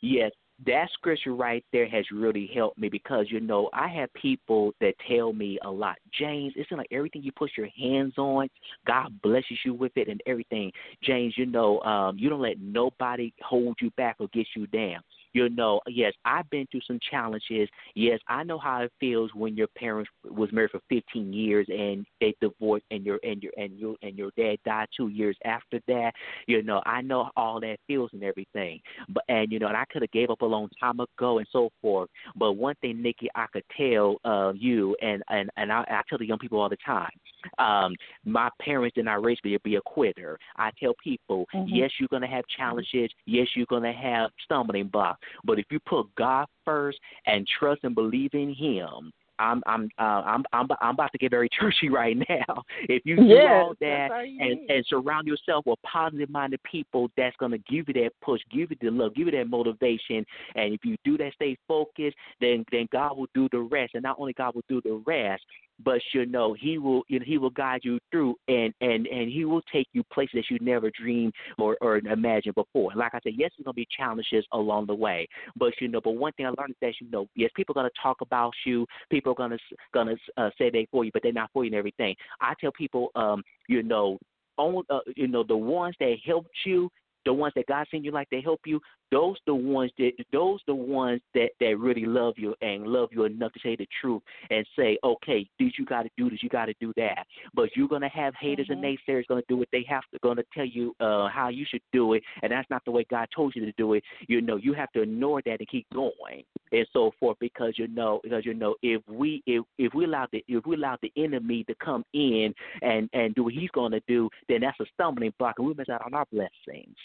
Yes, 0.00 0.32
that 0.68 0.88
scripture 0.92 1.34
right 1.34 1.64
there 1.72 1.88
has 1.88 2.04
really 2.12 2.50
helped 2.54 2.78
me 2.78 2.90
because 2.90 3.26
you 3.30 3.40
know 3.40 3.70
I 3.72 3.88
have 3.88 4.12
people 4.12 4.72
that 4.80 4.92
tell 5.08 5.32
me 5.32 5.58
a 5.64 5.70
lot, 5.70 5.96
James. 6.12 6.52
It's 6.56 6.70
like 6.70 6.86
everything 6.92 7.22
you 7.22 7.32
put 7.32 7.50
your 7.56 7.68
hands 7.68 8.14
on, 8.18 8.48
God 8.86 9.20
blesses 9.22 9.58
you 9.64 9.72
with 9.72 9.92
it 9.96 10.08
and 10.08 10.20
everything. 10.26 10.70
James, 11.02 11.34
you 11.36 11.46
know, 11.46 11.80
um, 11.80 12.18
you 12.18 12.28
don't 12.28 12.42
let 12.42 12.60
nobody 12.60 13.32
hold 13.42 13.78
you 13.80 13.90
back 13.96 14.16
or 14.20 14.28
get 14.28 14.46
you 14.54 14.66
down. 14.66 15.00
You 15.32 15.48
know, 15.48 15.80
yes, 15.86 16.12
I've 16.24 16.48
been 16.50 16.66
through 16.70 16.80
some 16.86 16.98
challenges. 17.10 17.68
Yes, 17.94 18.20
I 18.28 18.44
know 18.44 18.58
how 18.58 18.82
it 18.82 18.92
feels 19.00 19.30
when 19.34 19.56
your 19.56 19.68
parents 19.76 20.10
was 20.24 20.50
married 20.52 20.70
for 20.70 20.80
15 20.88 21.32
years 21.32 21.66
and 21.68 22.06
they 22.20 22.34
divorced, 22.40 22.84
and 22.90 23.04
your 23.04 23.18
and 23.22 23.42
your 23.42 23.52
and 23.56 23.78
your 23.78 23.96
and 24.02 24.16
your 24.16 24.30
dad 24.36 24.58
died 24.64 24.88
two 24.96 25.08
years 25.08 25.36
after 25.44 25.80
that. 25.86 26.12
You 26.46 26.62
know, 26.62 26.82
I 26.86 27.02
know 27.02 27.30
all 27.36 27.60
that 27.60 27.78
feels 27.86 28.10
and 28.12 28.22
everything. 28.22 28.80
But 29.08 29.24
and 29.28 29.52
you 29.52 29.58
know, 29.58 29.68
and 29.68 29.76
I 29.76 29.84
could 29.90 30.02
have 30.02 30.10
gave 30.10 30.30
up 30.30 30.42
a 30.42 30.46
long 30.46 30.68
time 30.80 31.00
ago 31.00 31.38
and 31.38 31.46
so 31.50 31.70
forth. 31.80 32.10
But 32.36 32.52
one 32.52 32.74
thing, 32.80 33.02
Nikki, 33.02 33.28
I 33.34 33.46
could 33.52 33.64
tell 33.76 34.16
uh, 34.24 34.52
you 34.56 34.96
and 35.02 35.22
and 35.28 35.50
and 35.56 35.72
I, 35.72 35.80
I 35.88 36.02
tell 36.08 36.18
the 36.18 36.26
young 36.26 36.38
people 36.38 36.60
all 36.60 36.68
the 36.68 36.76
time. 36.84 37.10
Um, 37.58 37.94
my 38.24 38.48
parents 38.60 38.94
did 38.94 39.04
not 39.04 39.22
raise 39.22 39.38
me 39.44 39.52
to 39.52 39.60
be 39.60 39.76
a 39.76 39.80
quitter. 39.82 40.38
I 40.56 40.70
tell 40.80 40.94
people, 41.02 41.46
Mhm. 41.54 41.66
yes, 41.68 41.90
you're 41.98 42.08
gonna 42.08 42.26
have 42.26 42.44
challenges. 42.48 43.10
Yes, 43.26 43.48
you're 43.54 43.66
gonna 43.66 43.92
have 43.92 44.30
stumbling 44.44 44.88
blocks. 44.88 45.17
But 45.44 45.58
if 45.58 45.66
you 45.70 45.80
put 45.80 46.14
God 46.16 46.46
first 46.64 46.98
and 47.26 47.46
trust 47.58 47.84
and 47.84 47.94
believe 47.94 48.30
in 48.34 48.54
Him. 48.54 49.12
I'm 49.40 49.62
I'm 49.66 49.88
uh, 49.98 50.02
I'm 50.02 50.44
I'm 50.52 50.66
I'm 50.80 50.94
about 50.94 51.12
to 51.12 51.18
get 51.18 51.30
very 51.30 51.48
churchy 51.60 51.88
right 51.88 52.16
now. 52.28 52.62
If 52.88 53.02
you 53.04 53.16
do 53.16 53.22
Yes, 53.22 53.52
all 53.54 53.74
that 53.80 54.10
all 54.10 54.20
and 54.22 54.38
need. 54.38 54.66
and 54.68 54.84
surround 54.88 55.28
yourself 55.28 55.64
with 55.64 55.78
positive 55.82 56.28
minded 56.28 56.60
people 56.64 57.08
that's 57.16 57.36
going 57.36 57.52
to 57.52 57.58
give 57.58 57.86
you 57.88 57.94
that 58.02 58.10
push, 58.20 58.40
give 58.50 58.70
you 58.70 58.76
the 58.80 58.90
love, 58.90 59.14
give 59.14 59.26
you 59.26 59.32
that 59.32 59.48
motivation. 59.48 60.26
And 60.56 60.74
if 60.74 60.84
you 60.84 60.96
do 61.04 61.16
that, 61.18 61.34
stay 61.34 61.56
focused, 61.68 62.16
then 62.40 62.64
then 62.72 62.88
God 62.92 63.16
will 63.16 63.28
do 63.32 63.48
the 63.52 63.60
rest. 63.60 63.94
And 63.94 64.02
not 64.02 64.16
only 64.18 64.32
God 64.32 64.56
will 64.56 64.64
do 64.68 64.80
the 64.82 65.00
rest, 65.06 65.44
but 65.84 66.00
you 66.12 66.26
know 66.26 66.54
He 66.54 66.78
will 66.78 67.02
you 67.08 67.18
know, 67.18 67.24
He 67.26 67.38
will 67.38 67.50
guide 67.50 67.80
you 67.84 67.98
through, 68.10 68.34
and 68.48 68.72
and 68.80 69.06
and 69.06 69.30
He 69.30 69.44
will 69.44 69.62
take 69.72 69.88
you 69.92 70.02
places 70.12 70.34
that 70.34 70.50
you 70.50 70.58
never 70.60 70.90
dreamed 70.90 71.32
or 71.58 71.76
or 71.80 71.98
imagined 71.98 72.54
before. 72.54 72.92
Like 72.94 73.14
I 73.14 73.20
said, 73.22 73.34
yes, 73.36 73.50
there's 73.56 73.64
going 73.64 73.74
to 73.74 73.76
be 73.76 73.88
challenges 73.96 74.44
along 74.52 74.86
the 74.86 74.94
way, 74.94 75.26
but 75.56 75.72
you 75.80 75.88
know, 75.88 76.00
but 76.00 76.12
one 76.12 76.32
thing 76.32 76.46
I 76.46 76.50
learned 76.50 76.70
is 76.70 76.76
that 76.80 76.94
you 77.00 77.10
know, 77.10 77.26
yes, 77.34 77.50
people 77.54 77.72
are 77.76 77.82
going 77.82 77.90
to 77.94 78.02
talk 78.02 78.20
about 78.20 78.52
you, 78.64 78.86
people 79.10 79.32
are 79.32 79.36
going 79.36 79.50
to 79.50 79.58
going 79.92 80.08
to 80.08 80.42
uh, 80.42 80.50
say 80.58 80.70
they 80.70 80.86
for 80.90 81.04
you, 81.04 81.10
but 81.12 81.22
they're 81.22 81.32
not 81.32 81.50
for 81.52 81.64
you 81.64 81.68
and 81.68 81.78
everything. 81.78 82.14
I 82.40 82.54
tell 82.60 82.72
people, 82.72 83.10
um, 83.14 83.42
you 83.68 83.82
know, 83.82 84.18
on 84.56 84.84
uh, 84.90 85.00
you 85.16 85.28
know 85.28 85.44
the 85.46 85.56
ones 85.56 85.94
that 86.00 86.16
helped 86.24 86.50
you, 86.64 86.90
the 87.24 87.32
ones 87.32 87.52
that 87.56 87.66
God 87.66 87.86
sent 87.90 88.04
you 88.04 88.10
like 88.10 88.28
they 88.30 88.40
help 88.40 88.60
you. 88.66 88.80
Those 89.10 89.36
the 89.46 89.54
ones 89.54 89.90
that 89.98 90.12
those 90.32 90.60
the 90.66 90.74
ones 90.74 91.20
that 91.34 91.50
that 91.60 91.78
really 91.78 92.04
love 92.04 92.34
you 92.36 92.54
and 92.60 92.86
love 92.86 93.10
you 93.12 93.24
enough 93.24 93.52
to 93.54 93.60
say 93.60 93.76
the 93.76 93.88
truth 94.00 94.22
and 94.50 94.66
say, 94.76 94.98
okay, 95.02 95.48
this 95.58 95.72
you 95.78 95.84
got 95.84 96.02
to 96.02 96.10
do 96.16 96.28
this, 96.30 96.42
you 96.42 96.48
got 96.48 96.66
to 96.66 96.74
do 96.80 96.92
that. 96.96 97.26
But 97.54 97.70
you're 97.74 97.88
gonna 97.88 98.08
have 98.08 98.34
haters 98.40 98.68
and 98.68 98.82
naysayers 98.82 99.26
gonna 99.26 99.42
do 99.48 99.56
what 99.56 99.68
they 99.72 99.84
have 99.88 100.02
to, 100.12 100.18
gonna 100.22 100.42
tell 100.54 100.66
you 100.66 100.94
uh, 101.00 101.28
how 101.28 101.48
you 101.48 101.64
should 101.68 101.82
do 101.92 102.14
it, 102.14 102.22
and 102.42 102.52
that's 102.52 102.68
not 102.70 102.84
the 102.84 102.90
way 102.90 103.06
God 103.10 103.28
told 103.34 103.54
you 103.56 103.64
to 103.64 103.72
do 103.72 103.94
it. 103.94 104.04
You 104.26 104.40
know, 104.40 104.56
you 104.56 104.74
have 104.74 104.92
to 104.92 105.02
ignore 105.02 105.42
that 105.46 105.60
and 105.60 105.68
keep 105.68 105.86
going 105.92 106.44
and 106.72 106.86
so 106.92 107.12
forth 107.18 107.36
because 107.40 107.74
you 107.76 107.88
know 107.88 108.20
because 108.22 108.44
you 108.44 108.54
know 108.54 108.74
if 108.82 109.02
we 109.08 109.42
if 109.46 109.64
if 109.78 109.94
we 109.94 110.04
allow 110.04 110.26
the 110.32 110.44
if 110.48 110.66
we 110.66 110.76
allow 110.76 110.96
the 111.02 111.12
enemy 111.16 111.64
to 111.64 111.74
come 111.82 112.04
in 112.14 112.52
and 112.82 113.08
and 113.12 113.34
do 113.34 113.44
what 113.44 113.54
he's 113.54 113.70
going 113.70 113.92
to 113.92 114.00
do 114.06 114.28
then 114.48 114.60
that's 114.60 114.78
a 114.80 114.84
stumbling 114.94 115.32
block 115.38 115.54
and 115.58 115.66
we 115.66 115.74
miss 115.74 115.88
out 115.88 116.04
on 116.04 116.14
our 116.14 116.26
blessings 116.32 116.96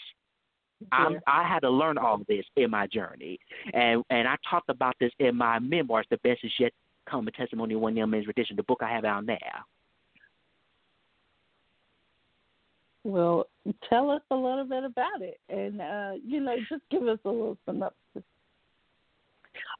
I'm, 0.92 1.18
I 1.26 1.46
had 1.46 1.60
to 1.60 1.70
learn 1.70 1.98
all 1.98 2.16
of 2.16 2.26
this 2.26 2.44
in 2.56 2.70
my 2.70 2.86
journey, 2.86 3.38
and 3.72 4.02
and 4.10 4.28
I 4.28 4.36
talked 4.48 4.68
about 4.68 4.94
this 5.00 5.12
in 5.18 5.36
my 5.36 5.58
memoirs. 5.58 6.06
The 6.10 6.18
best 6.18 6.40
is 6.44 6.52
yet 6.58 6.72
to 6.72 7.10
come, 7.10 7.26
a 7.28 7.30
testimony 7.30 7.74
of 7.74 7.80
one 7.80 7.96
young 7.96 8.10
man's 8.10 8.26
redemption. 8.26 8.56
The 8.56 8.62
book 8.64 8.80
I 8.82 8.90
have 8.90 9.04
out 9.04 9.24
now. 9.24 9.38
Well, 13.04 13.46
tell 13.88 14.10
us 14.10 14.22
a 14.30 14.34
little 14.34 14.64
bit 14.64 14.84
about 14.84 15.20
it, 15.20 15.38
and 15.48 15.80
uh, 15.80 16.12
you 16.24 16.40
know, 16.40 16.56
just 16.68 16.82
give 16.90 17.06
us 17.06 17.18
a 17.24 17.28
little 17.28 17.58
synopsis. 17.66 18.22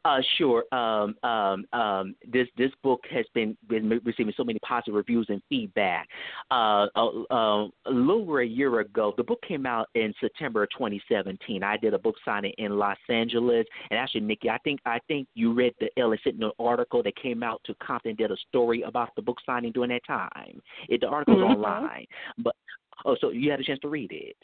Uh, 0.05 0.21
sure. 0.37 0.65
Um, 0.71 1.15
um, 1.23 1.65
um, 1.73 2.15
this 2.31 2.47
this 2.59 2.71
book 2.83 3.01
has 3.11 3.25
been 3.33 3.57
been 3.69 3.89
receiving 4.05 4.35
so 4.37 4.45
many 4.45 4.59
positive 4.59 4.95
reviews 4.95 5.27
and 5.31 5.41
feedback. 5.49 6.09
Uh, 6.51 6.87
uh, 6.95 7.23
uh, 7.31 7.65
a 7.87 7.91
little 7.91 8.23
over 8.23 8.43
a 8.43 8.47
year 8.47 8.81
ago, 8.81 9.15
the 9.17 9.23
book 9.23 9.41
came 9.49 9.65
out 9.65 9.89
in 9.95 10.13
September 10.21 10.65
of 10.65 10.69
2017. 10.71 11.63
I 11.63 11.79
did 11.79 11.95
a 11.95 11.99
book 11.99 12.17
signing 12.23 12.53
in 12.59 12.79
Los 12.79 12.99
Angeles, 13.09 13.67
and 13.91 13.99
actually, 13.99 14.21
Nikki, 14.23 14.51
I 14.51 14.59
think 14.59 14.81
I 14.85 14.99
think 15.09 15.27
you 15.35 15.55
read 15.55 15.73
the 15.81 15.89
LA 15.97 16.17
Sentinel 16.23 16.53
article 16.59 17.03
that 17.03 17.17
came 17.17 17.43
out 17.43 17.63
to 17.65 17.75
Compton 17.83 18.15
did 18.15 18.31
a 18.31 18.37
story 18.49 18.83
about 18.83 19.09
the 19.17 19.23
book 19.23 19.39
signing 19.47 19.73
during 19.73 19.91
that 19.91 20.05
time. 20.07 20.61
It, 20.89 21.01
the 21.01 21.09
article's 21.09 21.39
Mhm. 21.39 21.55
online, 21.57 22.07
but 22.39 22.55
oh, 23.07 23.17
so 23.21 23.31
you 23.31 23.51
had 23.51 23.61
a 23.61 23.65
chance 23.65 23.81
to 23.81 23.89
read 23.89 24.13
it. 24.13 24.37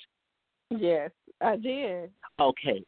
Yes, 0.70 1.10
I 1.42 1.56
did. 1.56 2.10
Okay. 2.38 2.82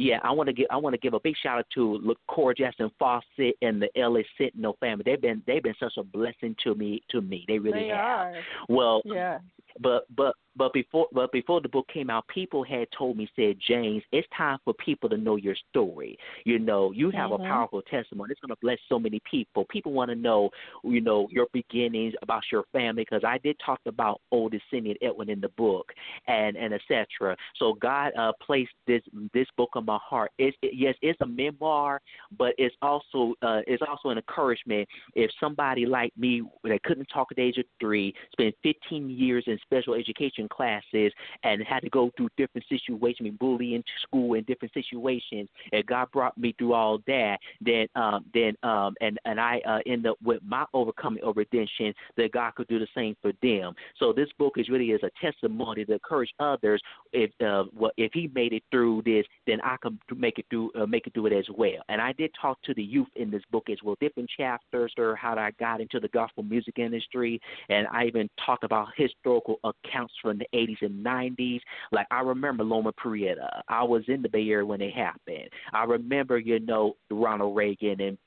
Yeah, 0.00 0.20
I 0.22 0.30
want 0.30 0.46
to 0.46 0.52
give 0.52 0.66
I 0.70 0.76
want 0.76 0.94
to 0.94 0.98
give 0.98 1.14
a 1.14 1.18
big 1.18 1.34
shout 1.42 1.58
out 1.58 1.66
to 1.74 1.98
LaCour 2.04 2.54
Justin 2.54 2.88
Fawcett 3.00 3.56
and 3.62 3.82
the 3.82 3.90
LA 3.96 4.20
Sentinel 4.38 4.76
family. 4.78 5.02
They've 5.04 5.20
been 5.20 5.42
they've 5.44 5.62
been 5.62 5.74
such 5.80 5.94
a 5.98 6.04
blessing 6.04 6.54
to 6.62 6.76
me 6.76 7.02
to 7.10 7.20
me. 7.20 7.44
They 7.48 7.58
really 7.58 7.80
they 7.80 7.88
have. 7.88 7.98
are. 7.98 8.34
Well, 8.68 9.02
Yeah. 9.04 9.40
But 9.80 10.04
but 10.14 10.34
but 10.56 10.72
before 10.72 11.06
but 11.12 11.30
before 11.32 11.60
the 11.60 11.68
book 11.68 11.86
came 11.92 12.10
out, 12.10 12.26
people 12.28 12.64
had 12.64 12.88
told 12.96 13.16
me 13.16 13.30
said 13.36 13.56
James, 13.66 14.02
it's 14.12 14.26
time 14.36 14.58
for 14.64 14.74
people 14.74 15.08
to 15.08 15.16
know 15.16 15.36
your 15.36 15.54
story. 15.70 16.18
You 16.44 16.58
know, 16.58 16.90
you 16.90 17.10
have 17.10 17.30
Mhm. 17.30 17.44
a 17.44 17.48
powerful 17.48 17.82
testimony. 17.82 18.32
It's 18.32 18.40
going 18.40 18.50
to 18.50 18.60
bless 18.60 18.78
so 18.88 18.98
many 18.98 19.20
people. 19.20 19.64
People 19.66 19.92
want 19.92 20.10
to 20.10 20.16
know, 20.16 20.50
you 20.82 21.00
know, 21.00 21.28
your 21.30 21.46
beginnings 21.52 22.14
about 22.22 22.42
your 22.50 22.64
family 22.72 23.02
because 23.02 23.22
I 23.24 23.38
did 23.38 23.58
talk 23.60 23.80
about 23.86 24.20
Otis 24.32 24.62
Cindy 24.70 24.90
and 24.90 24.98
Edwin 25.02 25.30
in 25.30 25.40
the 25.40 25.50
book 25.50 25.92
and 26.26 26.56
and 26.56 26.74
etc. 26.74 27.36
So 27.56 27.74
God 27.74 28.12
uh, 28.16 28.32
placed 28.44 28.72
this 28.86 29.02
this 29.32 29.46
book 29.56 29.70
on 29.74 29.84
my 29.84 29.98
heart. 30.02 30.32
It's 30.38 30.56
it, 30.62 30.74
yes, 30.74 30.96
it's 31.02 31.20
a 31.20 31.26
memoir, 31.26 32.00
but 32.36 32.54
it's 32.58 32.74
also 32.82 33.34
uh, 33.42 33.62
it's 33.66 33.82
also 33.88 34.08
an 34.08 34.18
encouragement. 34.18 34.88
If 35.14 35.30
somebody 35.38 35.86
like 35.86 36.12
me 36.16 36.42
that 36.64 36.82
couldn't 36.82 37.06
talk 37.06 37.28
at 37.30 37.36
the 37.36 37.42
age 37.42 37.58
of 37.58 37.64
three, 37.80 38.12
spent 38.32 38.54
15 38.62 39.08
years 39.10 39.44
in 39.46 39.58
special 39.68 39.94
education 39.94 40.48
classes, 40.48 41.12
and 41.42 41.62
had 41.62 41.80
to 41.80 41.90
go 41.90 42.10
through 42.16 42.28
different 42.36 42.66
situations, 42.68 43.28
be 43.28 43.30
bullied 43.30 43.74
into 43.74 43.90
school 44.02 44.34
in 44.34 44.44
different 44.44 44.72
situations, 44.74 45.48
and 45.72 45.86
God 45.86 46.10
brought 46.12 46.36
me 46.38 46.54
through 46.58 46.72
all 46.72 46.98
that, 47.06 47.38
then 47.60 47.86
um, 47.94 48.24
then 48.34 48.54
um, 48.62 48.94
and 49.00 49.18
and 49.24 49.40
I 49.40 49.60
uh, 49.66 49.80
end 49.86 50.06
up 50.06 50.16
with 50.22 50.40
my 50.44 50.64
overcoming 50.72 51.22
of 51.22 51.36
redemption 51.36 51.94
that 52.16 52.32
God 52.32 52.54
could 52.54 52.68
do 52.68 52.78
the 52.78 52.88
same 52.94 53.16
for 53.20 53.32
them. 53.42 53.74
So 53.98 54.12
this 54.12 54.28
book 54.38 54.54
is 54.56 54.68
really 54.68 54.90
is 54.90 55.02
a 55.02 55.10
testimony 55.20 55.84
to 55.84 55.92
encourage 55.92 56.32
others. 56.40 56.80
If 57.12 57.30
uh, 57.44 57.64
if 57.96 58.12
He 58.12 58.30
made 58.34 58.52
it 58.52 58.62
through 58.70 59.02
this, 59.04 59.24
then 59.46 59.60
I 59.62 59.76
can 59.82 59.98
make 60.16 60.38
it 60.38 60.46
through 60.50 60.70
uh, 60.74 60.86
make 60.86 61.06
it 61.06 61.14
through 61.14 61.26
it 61.26 61.32
as 61.32 61.46
well. 61.56 61.82
And 61.88 62.00
I 62.00 62.12
did 62.12 62.30
talk 62.40 62.60
to 62.62 62.74
the 62.74 62.82
youth 62.82 63.08
in 63.16 63.30
this 63.30 63.42
book 63.50 63.68
as 63.70 63.78
well, 63.82 63.96
different 64.00 64.30
chapters 64.36 64.92
or 64.98 65.16
how 65.16 65.36
I 65.36 65.50
got 65.58 65.80
into 65.80 66.00
the 66.00 66.08
gospel 66.08 66.42
music 66.42 66.78
industry, 66.78 67.40
and 67.68 67.86
I 67.88 68.06
even 68.06 68.28
talked 68.44 68.64
about 68.64 68.88
historical 68.96 69.57
accounts 69.64 70.14
from 70.22 70.38
the 70.38 70.46
80s 70.54 70.82
and 70.82 71.04
90s. 71.04 71.60
Like 71.92 72.06
I 72.10 72.20
remember 72.20 72.64
Loma 72.64 72.92
Prieta. 72.92 73.62
I 73.68 73.82
was 73.82 74.02
in 74.08 74.22
the 74.22 74.28
Bay 74.28 74.48
Area 74.48 74.66
when 74.66 74.80
it 74.80 74.94
happened. 74.94 75.48
I 75.72 75.84
remember, 75.84 76.38
you 76.38 76.60
know, 76.60 76.96
Ronald 77.10 77.56
Reagan 77.56 78.00
and 78.00 78.18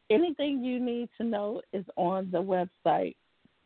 Anything 0.10 0.64
you 0.64 0.80
need 0.80 1.10
to 1.18 1.24
know 1.24 1.62
is 1.72 1.86
on 1.96 2.30
the 2.32 2.44
website. 2.44 3.16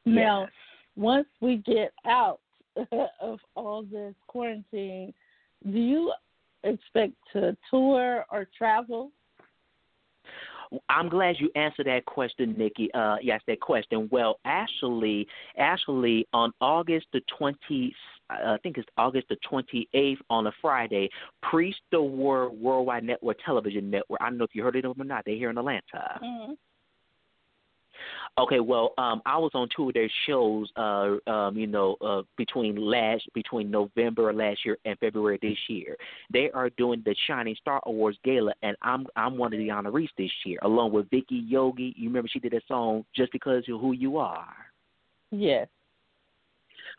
Now, 0.05 0.47
once 0.95 1.27
we 1.41 1.57
get 1.57 1.91
out 2.05 2.39
of 3.21 3.39
all 3.55 3.83
this 3.83 4.13
quarantine, 4.27 5.13
do 5.65 5.79
you 5.79 6.13
expect 6.63 7.13
to 7.33 7.57
tour 7.69 8.25
or 8.31 8.47
travel? 8.57 9.11
I'm 10.89 11.09
glad 11.09 11.35
you 11.39 11.49
answered 11.55 11.87
that 11.87 12.05
question, 12.05 12.55
Nikki. 12.57 12.89
Uh, 12.93 13.17
yes, 13.21 13.41
that 13.47 13.59
question. 13.59 14.07
Well, 14.11 14.39
actually, 14.45 15.27
actually, 15.57 16.27
on 16.33 16.51
August 16.61 17.07
the 17.13 17.21
20, 17.37 17.93
I 18.29 18.57
think 18.61 18.77
it's 18.77 18.87
August 18.97 19.27
the 19.29 19.37
28th 19.49 20.17
on 20.29 20.47
a 20.47 20.51
Friday, 20.61 21.09
Priest 21.41 21.79
the 21.91 22.01
War 22.01 22.49
Worldwide 22.49 23.03
Network 23.03 23.37
Television 23.45 23.89
Network. 23.89 24.19
I 24.21 24.29
don't 24.29 24.37
know 24.37 24.43
if 24.43 24.53
you 24.53 24.63
heard 24.63 24.75
of 24.75 24.83
them 24.83 25.01
or 25.01 25.05
not. 25.05 25.23
They're 25.25 25.35
here 25.35 25.49
in 25.49 25.57
Atlanta. 25.57 26.19
Mm-hmm. 26.21 26.53
Okay, 28.39 28.59
well, 28.59 28.93
um, 28.97 29.21
I 29.25 29.37
was 29.37 29.51
on 29.55 29.67
two 29.75 29.87
of 29.87 29.93
their 29.93 30.09
shows, 30.27 30.69
uh, 30.75 31.15
um, 31.27 31.57
you 31.57 31.65
know, 31.65 31.95
uh, 32.01 32.21
between 32.37 32.75
last 32.75 33.23
between 33.33 33.71
November 33.71 34.31
last 34.31 34.65
year 34.65 34.77
and 34.85 34.97
February 34.99 35.39
this 35.41 35.57
year. 35.67 35.97
They 36.31 36.51
are 36.51 36.69
doing 36.71 37.01
the 37.03 37.15
Shining 37.27 37.55
Star 37.59 37.81
Awards 37.85 38.17
Gala, 38.23 38.53
and 38.61 38.77
I'm 38.81 39.07
I'm 39.15 39.37
one 39.37 39.53
of 39.53 39.59
the 39.59 39.69
honorees 39.69 40.09
this 40.17 40.31
year, 40.45 40.59
along 40.61 40.91
with 40.91 41.09
Vicki 41.09 41.47
Yohe. 41.51 41.93
You 41.95 42.09
remember 42.09 42.29
she 42.31 42.39
did 42.39 42.53
a 42.53 42.61
song 42.67 43.05
"Just 43.15 43.31
Because 43.31 43.63
You're 43.67 43.79
Who 43.79 43.93
You 43.93 44.17
Are." 44.17 44.55
Yes. 45.31 45.67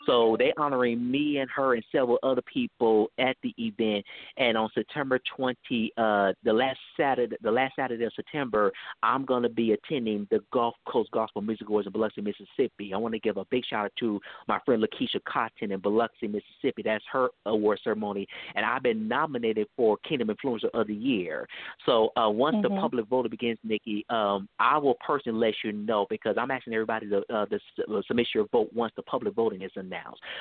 So 0.07 0.37
they 0.39 0.53
honoring 0.57 1.11
me 1.11 1.39
and 1.39 1.51
her 1.51 1.75
and 1.75 1.85
several 1.93 2.19
other 2.23 2.43
people 2.43 3.11
at 3.19 3.37
the 3.43 3.55
event. 3.59 4.05
And 4.37 4.57
on 4.57 4.71
September 4.75 5.19
20, 5.37 5.93
uh, 5.97 6.33
the 6.45 6.53
last 6.53 6.79
Saturday, 6.97 7.37
the 7.43 7.51
last 7.51 7.75
Saturday 7.77 8.05
of 8.05 8.13
September, 8.15 8.73
I'm 9.03 9.25
going 9.25 9.43
to 9.43 9.49
be 9.49 9.73
attending 9.73 10.27
the 10.31 10.41
Gulf 10.53 10.77
Coast 10.87 11.11
Gospel 11.11 11.43
Music 11.43 11.69
Awards 11.69 11.87
in 11.87 11.93
Biloxi, 11.93 12.21
Mississippi. 12.21 12.95
I 12.95 12.97
want 12.97 13.15
to 13.15 13.21
give 13.21 13.37
a 13.37 13.45
big 13.47 13.65
shout 13.67 13.87
out 13.87 13.93
to 14.01 14.21
my 14.47 14.59
friend 14.65 14.83
Lakeisha 14.83 15.23
Cotton 15.25 15.73
in 15.73 15.81
Biloxi, 15.81 16.29
Mississippi. 16.29 16.83
That's 16.85 17.05
her 17.13 17.29
award 17.47 17.81
ceremony, 17.83 18.27
and 18.55 18.65
I've 18.65 18.83
been 18.83 19.09
nominated 19.09 19.67
for 19.77 19.99
Kingdom 20.09 20.29
Influencer 20.29 20.71
of 20.75 20.87
the 20.87 20.95
Year. 20.95 21.47
So 21.87 22.13
uh, 22.17 22.31
once 22.31 22.57
the 22.63 22.69
Mhm. 22.69 22.81
public 22.81 23.07
voting 23.07 23.31
begins, 23.31 23.59
Nikki, 23.65 24.07
um, 24.11 24.49
I 24.59 24.79
will 24.79 24.97
personally 25.05 25.49
let 25.49 25.55
you 25.65 25.73
know 25.73 26.07
because 26.09 26.37
I'm 26.39 26.51
asking 26.51 26.75
everybody 26.75 27.09
to, 27.09 27.25
uh, 27.35 27.47
to 27.47 27.61
uh, 27.89 28.03
submit 28.07 28.29
your 28.35 28.47
vote 28.53 28.73
once 28.73 28.93
the 28.97 29.03
public 29.03 29.35
voting 29.35 29.63
is 29.63 29.73
announced. 29.75 29.88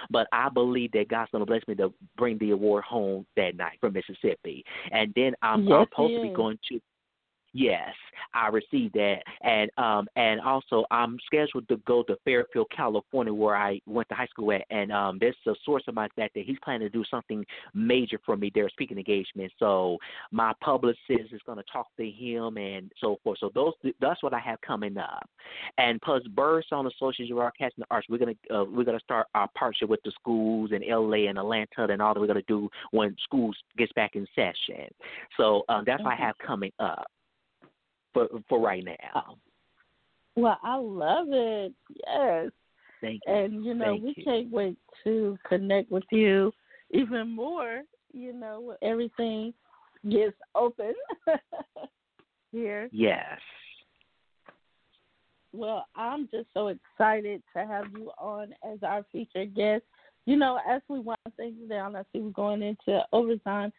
But 0.09 0.27
I 0.31 0.49
believe 0.49 0.91
that 0.93 1.09
God's 1.09 1.31
going 1.31 1.45
to 1.45 1.45
bless 1.45 1.67
me 1.67 1.75
to 1.75 1.93
bring 2.17 2.37
the 2.37 2.51
award 2.51 2.83
home 2.83 3.25
that 3.35 3.55
night 3.55 3.77
from 3.79 3.93
Mississippi, 3.93 4.63
and 4.91 5.13
then 5.15 5.33
I'm, 5.41 5.61
I'm 5.61 5.67
Yes, 5.67 5.87
supposed 5.91 6.15
to 6.15 6.21
be 6.21 6.29
going 6.29 6.59
to. 6.69 6.79
Yes, 7.57 7.95
I 8.35 8.49
received 8.49 8.93
that, 8.93 9.23
and 9.41 9.71
um, 9.79 10.07
and 10.15 10.39
also 10.39 10.85
I'm 10.91 11.17
scheduled 11.25 11.67
to 11.69 11.77
go 11.87 12.03
to 12.03 12.15
Fairfield, 12.23 12.67
California, 12.69 13.33
where 13.33 13.55
I 13.55 13.81
went 13.87 14.07
to 14.09 14.15
high 14.15 14.27
school 14.27 14.51
at, 14.51 14.61
and 14.69 14.91
um, 14.91 15.17
there's 15.19 15.35
a 15.47 15.55
source 15.65 15.81
of 15.87 15.95
my 15.95 16.07
fact 16.15 16.35
that 16.35 16.43
he's 16.45 16.59
planning 16.63 16.87
to 16.87 16.89
do 16.91 17.03
something 17.09 17.43
major 17.73 18.19
for 18.23 18.37
me 18.37 18.51
there, 18.53 18.69
speaking 18.69 18.99
engagement. 18.99 19.51
So 19.57 19.97
my 20.31 20.53
publicist 20.61 20.99
is 21.09 21.41
going 21.47 21.57
to 21.57 21.63
talk 21.73 21.87
to 21.97 22.07
him 22.07 22.57
and 22.57 22.91
so 23.01 23.17
forth. 23.23 23.39
So 23.39 23.49
those 23.55 23.73
that's 23.99 24.21
what 24.21 24.35
I 24.35 24.39
have 24.39 24.61
coming 24.61 24.95
up, 24.95 25.27
and 25.79 25.99
plus 26.01 26.21
Birdsong 26.27 26.85
Associates 26.85 27.31
of 27.31 27.37
Broadcasting 27.37 27.81
the 27.81 27.87
Arts, 27.89 28.05
we're 28.07 28.19
gonna 28.19 28.35
uh, 28.53 28.65
we're 28.65 28.83
gonna 28.83 28.99
start 28.99 29.25
our 29.33 29.49
partnership 29.57 29.89
with 29.89 30.01
the 30.05 30.11
schools 30.11 30.69
in 30.73 30.87
LA 30.87 31.27
and 31.27 31.39
Atlanta 31.39 31.87
and 31.89 32.03
all 32.03 32.13
that 32.13 32.19
we're 32.19 32.27
gonna 32.27 32.41
do 32.47 32.69
when 32.91 33.15
schools 33.23 33.57
gets 33.79 33.91
back 33.93 34.15
in 34.15 34.27
session. 34.35 34.87
So 35.37 35.63
um, 35.69 35.85
that's 35.87 36.03
what 36.03 36.13
I 36.13 36.15
have 36.17 36.35
coming 36.37 36.71
up 36.77 37.07
for 38.17 38.39
for 38.49 38.59
right 38.59 38.83
now. 38.83 39.37
Well, 40.35 40.57
I 40.63 40.75
love 40.77 41.27
it. 41.29 41.73
Yes. 42.05 42.51
Thank 43.01 43.21
you. 43.25 43.33
And 43.33 43.65
you 43.65 43.73
know, 43.73 43.93
Thank 43.93 44.03
we 44.03 44.13
you. 44.17 44.23
can't 44.23 44.51
wait 44.51 44.77
to 45.03 45.37
connect 45.47 45.91
with 45.91 46.03
you 46.11 46.51
even 46.91 47.29
more, 47.29 47.81
you 48.13 48.33
know, 48.33 48.61
when 48.61 48.77
everything 48.81 49.53
gets 50.09 50.35
open 50.55 50.93
here. 52.51 52.89
Yes. 52.91 53.39
Well, 55.53 55.87
I'm 55.95 56.29
just 56.31 56.47
so 56.53 56.67
excited 56.67 57.41
to 57.55 57.65
have 57.65 57.85
you 57.93 58.11
on 58.19 58.53
as 58.69 58.79
our 58.83 59.05
featured 59.11 59.55
guest. 59.55 59.83
You 60.25 60.35
know, 60.35 60.59
as 60.69 60.81
we 60.87 60.99
wind 60.99 61.17
things 61.35 61.69
down, 61.69 61.95
I 61.95 62.03
see 62.13 62.19
we're 62.19 62.31
going 62.31 62.61
into 62.61 63.01
overtime. 63.13 63.71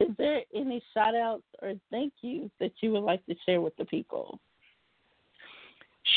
Is 0.00 0.08
there 0.18 0.42
any 0.54 0.82
shout 0.92 1.14
outs 1.14 1.44
or 1.62 1.74
thank 1.90 2.12
yous 2.20 2.50
that 2.60 2.72
you 2.80 2.92
would 2.92 3.04
like 3.04 3.24
to 3.26 3.34
share 3.46 3.60
with 3.60 3.76
the 3.76 3.84
people? 3.84 4.38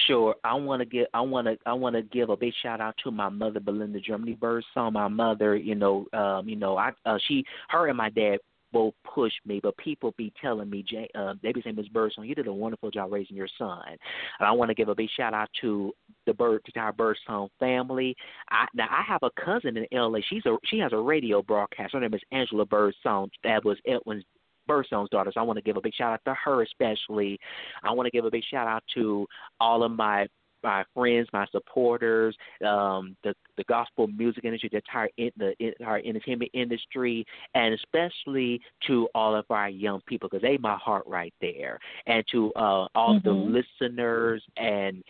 Sure. 0.06 0.36
I 0.44 0.54
want 0.56 0.82
to 0.82 0.86
give 0.86 1.08
I 1.14 1.22
want 1.22 1.48
to 1.48 1.58
I 1.66 1.74
want 1.74 1.96
to 1.96 2.02
give 2.02 2.30
a 2.30 2.36
big 2.36 2.54
shout 2.62 2.82
out 2.82 2.96
to 3.04 3.12
my 3.12 3.30
mother 3.30 3.62
Belinda 3.62 4.02
Germany 4.02 4.34
Birdsong. 4.34 4.94
My 4.94 5.08
mother, 5.08 5.56
you 5.56 5.76
know, 5.76 6.08
um, 6.12 6.50
you 6.50 6.58
know, 6.58 6.78
I 6.78 6.92
uh, 7.06 7.18
she 7.28 7.46
her 7.70 7.88
and 7.88 7.98
my 7.98 8.10
dad 8.10 8.40
both 8.72 8.94
push 9.04 9.32
me, 9.46 9.60
but 9.62 9.78
people 9.78 10.14
be 10.18 10.32
telling 10.42 10.70
me, 10.70 10.84
Jay, 10.88 11.10
uh, 11.16 11.34
they 11.42 11.52
be 11.52 11.62
saying, 11.62 11.76
Miss 11.76 11.88
Birdsong, 11.88 12.26
you 12.26 12.36
did 12.36 12.48
a 12.48 12.54
wonderful 12.54 12.92
job 12.92 13.12
raising 13.12 13.36
your 13.36 13.48
son. 13.58 13.82
And 13.88 14.48
I 14.48 14.52
want 14.52 14.70
to 14.70 14.76
give 14.76 14.90
a 14.90 14.96
big 14.96 15.10
shout 15.16 15.34
out 15.34 15.50
to 15.62 15.94
the 16.26 16.34
bird 16.34 16.62
to 16.66 16.80
our 16.80 16.94
Birdsong 16.94 17.50
family. 17.60 18.16
I, 18.50 18.66
now 18.74 18.88
I 18.90 19.04
have 19.08 19.24
a 19.24 19.42
cousin 19.44 19.78
in 19.78 19.86
L.A. 19.92 20.22
She's 20.30 20.46
a 20.46 20.58
she 20.66 20.80
has 20.80 20.94
a 20.94 20.98
radio 20.98 21.42
broadcast. 21.42 21.94
Her 21.94 22.00
name 22.00 22.14
is 22.14 22.22
Angela 22.32 22.66
Birdsong. 22.66 23.30
That 23.44 23.64
was 23.64 23.78
Edwin's 23.88 24.24
Birdsong's 24.68 25.10
daughter. 25.10 25.32
So 25.34 25.40
I 25.40 25.44
want 25.44 25.58
to 25.58 25.64
give 25.64 25.78
a 25.78 25.82
big 25.82 25.94
shout 25.94 26.14
out 26.14 26.22
to 26.26 26.36
her 26.44 26.62
especially. 26.62 27.40
I 27.84 27.92
want 27.92 28.06
to 28.08 28.12
give 28.12 28.26
a 28.26 28.32
big 28.32 28.44
shout 28.50 28.68
out 28.68 28.84
to 28.96 29.26
all 29.60 29.84
of 29.84 29.92
my 29.92 30.28
my 30.68 30.84
friends, 30.94 31.28
my 31.32 31.46
supporters, 31.52 32.36
um, 32.66 33.16
the 33.24 33.34
the 33.60 33.64
gospel 33.64 34.08
music 34.08 34.44
industry, 34.44 34.70
the 34.72 34.78
entire 34.78 35.10
in, 35.18 35.32
the 35.38 35.52
entire 35.60 36.02
entertainment 36.06 36.52
industry, 36.54 37.26
and 37.56 37.74
especially 37.74 38.60
to 38.86 39.08
all 39.16 39.34
of 39.36 39.46
our 39.50 39.70
young 39.70 40.00
people 40.08 40.28
because 40.30 40.44
they 40.44 40.58
my 40.58 40.78
heart 40.88 41.06
right 41.08 41.34
there, 41.42 41.80
and 42.06 42.24
to 42.32 42.52
uh, 42.56 42.88
all 42.94 43.08
Mm-hmm. 43.18 43.30
the 43.30 43.64
listeners 43.88 44.44
and 44.58 45.04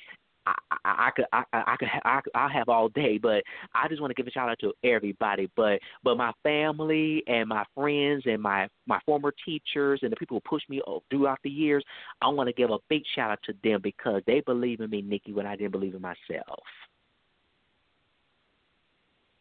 I, 0.47 0.77
I, 0.85 1.07
I 1.07 1.11
could 1.15 1.25
I, 1.33 1.43
I 1.53 1.75
could 1.77 1.87
I, 2.05 2.19
I 2.35 2.51
have 2.51 2.69
all 2.69 2.89
day, 2.89 3.17
but 3.17 3.43
I 3.73 3.87
just 3.87 4.01
want 4.01 4.11
to 4.11 4.15
give 4.15 4.27
a 4.27 4.31
shout 4.31 4.49
out 4.49 4.59
to 4.61 4.73
everybody. 4.83 5.49
But 5.55 5.79
but 6.03 6.17
my 6.17 6.31
family 6.43 7.23
and 7.27 7.49
my 7.49 7.63
friends 7.75 8.23
and 8.25 8.41
my 8.41 8.67
my 8.85 8.99
former 9.05 9.33
teachers 9.45 9.99
and 10.03 10.11
the 10.11 10.15
people 10.15 10.37
who 10.37 10.49
pushed 10.49 10.69
me 10.69 10.81
throughout 11.09 11.39
the 11.43 11.49
years, 11.49 11.83
I 12.21 12.29
want 12.29 12.47
to 12.47 12.53
give 12.53 12.69
a 12.69 12.77
big 12.89 13.03
shout 13.15 13.31
out 13.31 13.39
to 13.45 13.53
them 13.63 13.81
because 13.81 14.21
they 14.27 14.41
believe 14.41 14.79
in 14.79 14.89
me, 14.89 15.01
Nikki, 15.01 15.33
when 15.33 15.45
I 15.45 15.55
didn't 15.55 15.71
believe 15.71 15.95
in 15.95 16.01
myself. 16.01 16.59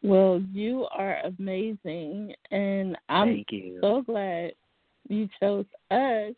Well, 0.03 0.41
you 0.53 0.87
are 0.91 1.19
amazing, 1.25 2.33
and 2.51 2.97
I'm 3.09 3.29
Thank 3.29 3.51
you. 3.51 3.79
so 3.81 4.03
glad 4.03 4.51
you 5.09 5.27
chose 5.39 5.65
us 5.89 6.33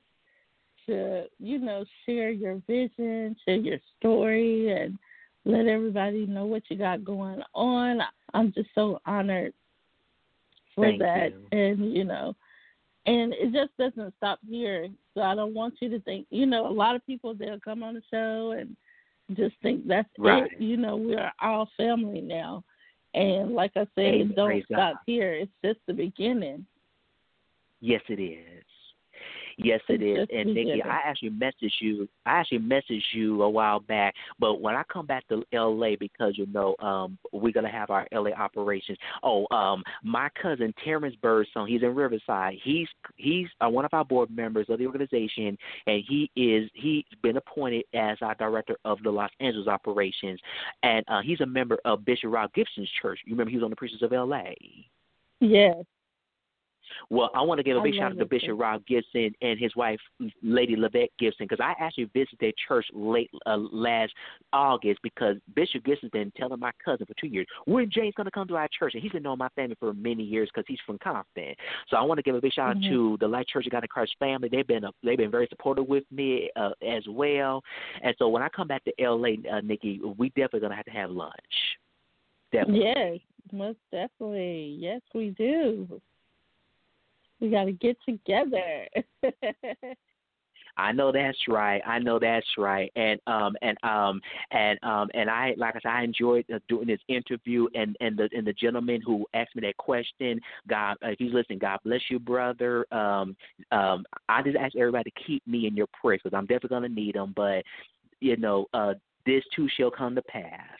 to, 0.90 1.26
you 1.40 1.60
know, 1.60 1.86
share 2.06 2.32
your 2.32 2.62
vision, 2.68 3.36
share 3.46 3.56
your 3.58 3.80
story, 3.98 4.72
and 4.72 4.98
let 5.46 5.68
everybody 5.68 6.26
know 6.26 6.46
what 6.46 6.64
you 6.70 6.78
got 6.78 7.04
going 7.04 7.42
on. 7.54 8.00
I'm 8.34 8.52
just 8.54 8.70
so 8.76 9.00
honored 9.06 9.54
for 10.76 10.86
Thank 10.86 11.00
that, 11.00 11.32
you. 11.52 11.58
and 11.58 11.94
you 11.94 12.04
know, 12.04 12.36
and 13.06 13.34
it 13.34 13.54
just 13.54 13.76
doesn't 13.78 14.14
stop 14.18 14.40
here. 14.48 14.90
So 15.14 15.22
I 15.22 15.36
don't 15.36 15.54
want 15.54 15.76
you 15.82 15.90
to 15.90 16.00
think, 16.02 16.28
you 16.30 16.46
know, 16.46 16.68
a 16.68 16.72
lot 16.72 16.96
of 16.96 17.06
people 17.06 17.34
they'll 17.34 17.60
come 17.60 17.84
on 17.84 17.96
the 17.96 18.02
show 18.12 18.52
and 18.52 18.76
just 19.36 19.56
think 19.62 19.88
that's 19.88 20.10
Right. 20.18 20.52
it. 20.52 20.62
You 20.62 20.78
know, 20.78 20.96
we 20.98 21.16
are 21.16 21.34
all 21.42 21.70
family 21.78 22.22
now. 22.22 22.64
And 23.14 23.56
like 23.56 23.72
I 23.76 23.88
said, 23.96 24.36
don't 24.36 24.64
stop 24.66 25.02
here. 25.06 25.34
It's 25.34 25.52
just 25.64 25.80
the 25.88 25.94
beginning. 25.94 26.66
Yes, 27.82 28.02
it 28.10 28.20
is. 28.20 28.64
Yes, 29.62 29.82
It's 29.90 30.32
And 30.34 30.54
Nikki. 30.54 30.82
I 30.82 31.00
actually 31.06 31.32
messaged 31.32 31.82
you. 31.82 32.08
I 32.26 32.40
actually 32.40 32.60
messaged 32.60 33.02
you 33.14 33.42
a 33.44 33.50
while 33.50 33.80
back. 33.82 34.16
But 34.40 34.62
when 34.62 34.76
I 34.76 34.84
come 34.92 35.06
back 35.06 35.28
to 35.28 35.44
LA, 35.54 35.96
because 36.00 36.38
you 36.38 36.46
know 36.48 36.76
um, 36.80 37.18
we're 37.34 37.52
gonna 37.52 37.72
have 37.72 37.90
our 37.90 38.08
LA 38.14 38.32
operations. 38.32 38.98
Oh, 39.22 39.46
um, 39.52 39.84
my 40.04 40.30
cousin 40.42 40.74
Terrence 40.84 41.16
Birdsong, 41.22 41.68
he's 41.68 41.84
in 41.84 41.94
Riverside. 41.94 42.56
He's 42.64 42.88
he's 43.18 43.48
uh, 43.60 43.70
one 43.70 43.86
of 43.86 43.94
our 43.94 44.06
board 44.06 44.30
members 44.32 44.68
of 44.70 44.80
the 44.80 44.86
organization, 44.86 45.58
and 45.88 46.04
he 46.08 46.32
is 46.36 46.70
he's 46.74 47.04
been 47.22 47.38
appointed 47.38 47.84
as 47.94 48.18
our 48.22 48.36
director 48.36 48.78
of 48.86 49.04
the 49.04 49.10
Los 49.10 49.32
Angeles 49.42 49.68
operations, 49.68 50.40
and 50.84 51.04
uh, 51.10 51.22
he's 51.22 51.42
a 51.42 51.46
member 51.46 51.78
of 51.84 52.06
Bishop 52.06 52.32
Ron 52.32 52.48
Gibson's 52.56 52.90
church. 53.02 53.20
You 53.26 53.34
remember 53.34 53.52
he 53.52 53.58
was 53.58 53.64
on 53.64 53.72
the 53.72 53.76
Preachers 53.76 54.04
of 54.04 54.12
LA. 54.12 54.52
Yes. 55.42 55.84
Well, 57.10 57.30
I 57.36 57.42
want 57.42 57.60
to 57.60 57.64
give 57.64 57.78
a 57.78 57.82
big 57.82 57.96
shout 57.96 58.12
out 58.12 58.18
to 58.18 58.26
Bishop. 58.26 58.60
Ron 58.60 58.84
Gibson 58.88 59.32
and 59.42 59.60
his 59.60 59.76
wife, 59.76 60.00
Lady 60.42 60.76
Levette 60.76 61.10
Gibson, 61.20 61.46
because 61.48 61.64
I 61.64 61.74
actually 61.84 62.06
visited 62.14 62.38
their 62.40 62.54
church 62.68 62.86
late 62.94 63.30
uh, 63.46 63.58
last 63.58 64.14
August 64.54 65.00
because 65.04 65.36
Bishop 65.56 65.84
Gibson's 65.84 66.12
been 66.12 66.32
telling 66.38 66.60
my 66.60 66.72
cousin 66.84 67.06
for 67.06 67.14
two 67.20 67.28
years 67.28 67.48
when 67.66 67.90
James 67.92 68.14
going 68.16 68.26
to 68.26 68.32
come 68.32 68.48
to 68.48 68.56
our 68.56 68.68
church, 68.78 68.94
and 68.94 69.04
he's 69.04 69.12
been 69.12 69.24
knowing 69.24 69.38
my 69.38 69.50
family 69.50 69.76
for 69.80 69.94
many 69.94 70.24
years 70.24 70.50
because 70.54 70.66
he's 70.68 70.80
from 70.86 70.98
Compton. 71.00 71.54
So 71.90 71.98
I 71.98 72.02
want 72.02 72.18
to 72.18 72.24
give 72.24 72.36
a 72.36 72.42
big 72.42 72.54
shout 72.54 72.76
out 72.78 72.84
to 72.84 73.18
the 73.20 73.28
Life 73.28 73.48
Church 73.48 73.66
of 73.66 73.72
God 73.72 73.84
in 73.84 73.88
Christ 73.88 74.16
family. 74.20 74.50
They've 74.50 74.68
been 74.68 74.86
uh, 74.86 74.92
they've 75.04 75.18
been 75.18 75.32
very 75.32 75.48
supportive 75.50 75.88
with 75.88 76.04
me 76.12 76.50
uh, 76.56 76.72
as 76.88 77.04
well. 77.10 77.62
And 78.02 78.16
so 78.18 78.28
when 78.30 78.44
I 78.44 78.50
come 78.50 78.68
back 78.68 78.84
to 78.86 78.94
LA, 79.00 79.34
uh, 79.52 79.62
Nikki, 79.62 80.00
we 80.18 80.30
definitely 80.30 80.62
gonna 80.62 80.76
have 80.76 80.86
to 80.86 80.92
have 80.92 81.10
lunch. 81.10 81.34
Definitely. 82.52 82.84
Yes, 82.84 83.20
most 83.52 83.80
definitely. 83.92 84.78
Yes, 84.80 85.02
we 85.14 85.32
do. 85.32 86.02
We 87.40 87.50
got 87.50 87.66
to 87.66 87.72
get 87.72 87.98
together. 88.06 88.88
I 90.78 90.94
know 90.94 91.12
that's 91.12 91.38
right. 91.50 91.82
I 91.86 92.00
know 92.00 92.20
that's 92.20 92.48
right. 92.58 92.92
And 92.96 93.20
um 93.28 93.56
and 93.62 93.78
um 93.84 94.22
and 94.52 94.80
um 94.84 95.10
and 95.14 95.30
I 95.30 95.54
like 95.58 95.76
I 95.76 95.80
said, 95.82 95.90
I 95.90 96.04
enjoyed 96.04 96.46
uh, 96.54 96.60
doing 96.70 96.88
this 96.88 97.02
interview. 97.10 97.68
And 97.76 97.98
and 98.00 98.18
the 98.18 98.30
and 98.32 98.48
the 98.48 98.54
gentleman 98.54 99.02
who 99.06 99.26
asked 99.34 99.56
me 99.56 99.62
that 99.64 99.78
question, 99.78 100.40
God, 100.70 100.96
uh, 101.04 101.10
if 101.10 101.20
he's 101.20 101.34
listening, 101.34 101.60
God 101.60 101.80
bless 101.84 102.02
you, 102.10 102.20
brother. 102.20 102.86
Um 102.94 103.36
um 103.72 104.06
I 104.30 104.42
just 104.42 104.58
ask 104.58 104.76
everybody 104.76 105.12
to 105.12 105.24
keep 105.28 105.46
me 105.46 105.68
in 105.68 105.76
your 105.76 105.88
prayers 106.00 106.22
because 106.24 106.38
I'm 106.38 106.46
definitely 106.46 106.70
gonna 106.70 106.90
need 106.90 107.16
them. 107.16 107.34
But 107.36 107.64
you 108.22 108.38
know, 108.38 108.66
uh 108.74 108.94
this 109.26 109.44
too 109.56 109.68
shall 109.78 109.92
come 109.92 110.16
to 110.16 110.22
pass. 110.24 110.80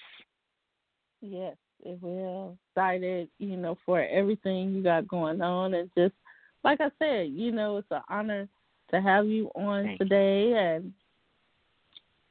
yes, 1.22 1.58
it 1.84 2.02
will. 2.02 2.58
Excited, 2.72 3.30
you 3.38 3.58
know, 3.58 3.78
for 3.86 4.02
everything 4.02 4.72
you 4.74 4.84
got 4.84 5.08
going 5.08 5.42
on, 5.42 5.74
and 5.74 5.90
just 5.98 6.14
like 6.64 6.82
I 6.82 6.90
said, 7.00 7.30
you 7.32 7.52
know, 7.52 7.78
it's 7.78 7.88
an 7.92 8.02
honor 8.10 8.48
to 8.92 9.02
have 9.02 9.28
you 9.28 9.50
on 9.56 9.86
Thank 9.86 10.00
today, 10.00 10.54
and 10.54 10.94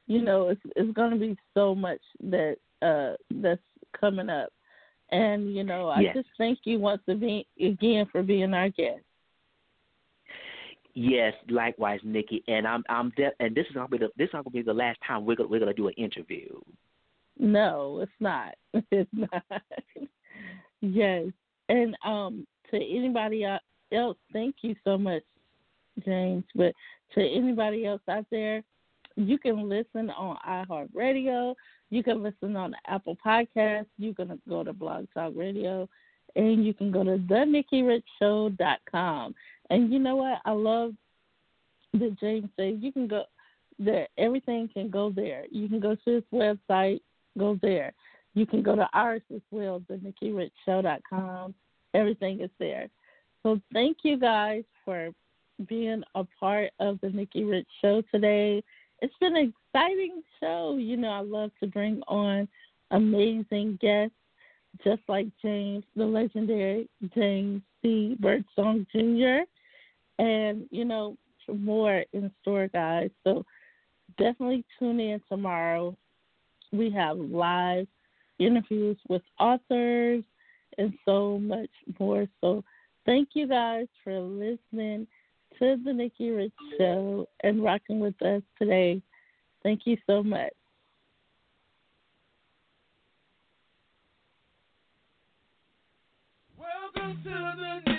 you 0.07 0.21
know, 0.21 0.49
it's 0.49 0.61
it's 0.75 0.93
going 0.93 1.11
to 1.11 1.17
be 1.17 1.37
so 1.53 1.73
much 1.73 2.01
that 2.21 2.57
uh 2.81 3.13
that's 3.35 3.61
coming 3.99 4.29
up, 4.29 4.49
and 5.11 5.55
you 5.55 5.63
know, 5.63 5.89
I 5.89 6.01
Yes. 6.01 6.15
just 6.15 6.29
thank 6.37 6.59
you 6.63 6.79
once 6.79 7.01
again 7.07 8.05
for 8.11 8.23
being 8.23 8.53
our 8.53 8.69
guest. 8.69 9.01
Yes, 10.95 11.33
likewise, 11.49 11.99
Nikki. 12.03 12.43
And 12.47 12.67
I'm 12.67 12.83
I'm 12.89 13.11
de- 13.15 13.31
and 13.39 13.55
this 13.55 13.65
is 13.67 13.73
gonna 13.73 13.87
be 13.87 13.97
the 13.97 14.09
this 14.17 14.25
is 14.25 14.31
gonna 14.31 14.49
be 14.49 14.61
the 14.61 14.73
last 14.73 14.99
time 15.05 15.25
we're 15.25 15.35
gonna 15.35 15.49
we're 15.49 15.59
gonna 15.59 15.73
do 15.73 15.87
an 15.87 15.93
interview. 15.93 16.59
No, 17.37 17.99
it's 18.01 18.11
not. 18.19 18.55
It's 18.91 19.09
not. 19.13 19.43
yes, 20.81 21.27
and 21.69 21.95
um, 22.03 22.45
to 22.71 22.77
anybody 22.77 23.45
el- 23.45 23.59
else, 23.91 24.17
thank 24.33 24.55
you 24.61 24.75
so 24.83 24.97
much, 24.97 25.23
James. 26.05 26.43
But 26.55 26.73
to 27.15 27.21
anybody 27.21 27.85
else 27.85 28.01
out 28.09 28.25
there, 28.31 28.63
you 29.15 29.37
can 29.37 29.67
listen 29.67 30.09
on 30.11 30.37
iHeartRadio. 30.47 31.55
You 31.89 32.03
can 32.03 32.23
listen 32.23 32.55
on 32.55 32.73
Apple 32.87 33.17
Podcast. 33.25 33.87
You 33.97 34.13
can 34.13 34.39
go 34.47 34.63
to 34.63 34.73
Blog 34.73 35.07
Talk 35.13 35.33
Radio, 35.35 35.89
and 36.35 36.65
you 36.65 36.73
can 36.73 36.91
go 36.91 37.03
to 37.03 37.17
thenikkirichshow.com. 37.17 39.35
And 39.69 39.91
you 39.91 39.99
know 39.99 40.15
what? 40.15 40.39
I 40.45 40.51
love 40.51 40.93
that 41.93 42.19
James 42.19 42.49
said 42.55 42.79
you 42.81 42.91
can 42.91 43.07
go 43.07 43.23
there. 43.79 44.07
Everything 44.17 44.69
can 44.71 44.89
go 44.89 45.09
there. 45.09 45.45
You 45.51 45.67
can 45.67 45.79
go 45.79 45.95
to 45.95 46.15
his 46.15 46.23
website, 46.33 47.01
go 47.37 47.57
there. 47.61 47.93
You 48.35 48.45
can 48.45 48.61
go 48.61 48.75
to 48.75 48.87
ours 48.93 49.21
as 49.33 49.41
well, 49.51 49.81
thenikkirichshow.com. 49.89 51.55
Everything 51.93 52.41
is 52.41 52.51
there. 52.59 52.89
So 53.43 53.59
thank 53.73 53.97
you 54.03 54.19
guys 54.19 54.63
for 54.83 55.11
being 55.67 56.03
a 56.15 56.23
part 56.39 56.71
of 56.79 56.99
the 57.01 57.09
Nikki 57.09 57.43
Rich 57.43 57.67
Show 57.81 58.01
today. 58.13 58.63
It's 59.01 59.13
been 59.19 59.35
an 59.35 59.53
exciting 59.73 60.21
show. 60.39 60.77
You 60.77 60.97
know, 60.97 61.09
I 61.09 61.21
love 61.21 61.51
to 61.61 61.67
bring 61.67 62.01
on 62.07 62.47
amazing 62.91 63.77
guests, 63.81 64.15
just 64.83 65.01
like 65.07 65.27
James, 65.41 65.83
the 65.95 66.05
legendary 66.05 66.89
James 67.15 67.61
C. 67.81 68.17
Birdsong 68.19 68.85
Jr. 68.91 69.43
And, 70.21 70.65
you 70.69 70.85
know, 70.85 71.15
more 71.47 72.03
in 72.13 72.31
store, 72.41 72.67
guys. 72.67 73.09
So 73.23 73.45
definitely 74.17 74.65
tune 74.77 74.99
in 74.99 75.21
tomorrow. 75.29 75.95
We 76.71 76.91
have 76.91 77.17
live 77.17 77.87
interviews 78.37 78.97
with 79.07 79.21
authors 79.39 80.23
and 80.77 80.93
so 81.05 81.39
much 81.39 81.69
more. 81.99 82.27
So 82.41 82.63
thank 83.09 83.29
you 83.33 83.47
guys 83.47 83.87
for 84.03 84.19
listening 84.19 85.07
to 85.57 85.77
the 85.83 85.91
Nikki 85.91 86.29
Rich 86.29 86.53
Show 86.77 87.27
and 87.41 87.63
rocking 87.63 87.99
with 87.99 88.21
us 88.21 88.43
today. 88.59 89.01
Thank 89.63 89.81
you 89.85 89.97
so 90.05 90.21
much. 90.21 90.53
Welcome 96.55 97.19
to 97.23 97.83
the 97.89 97.98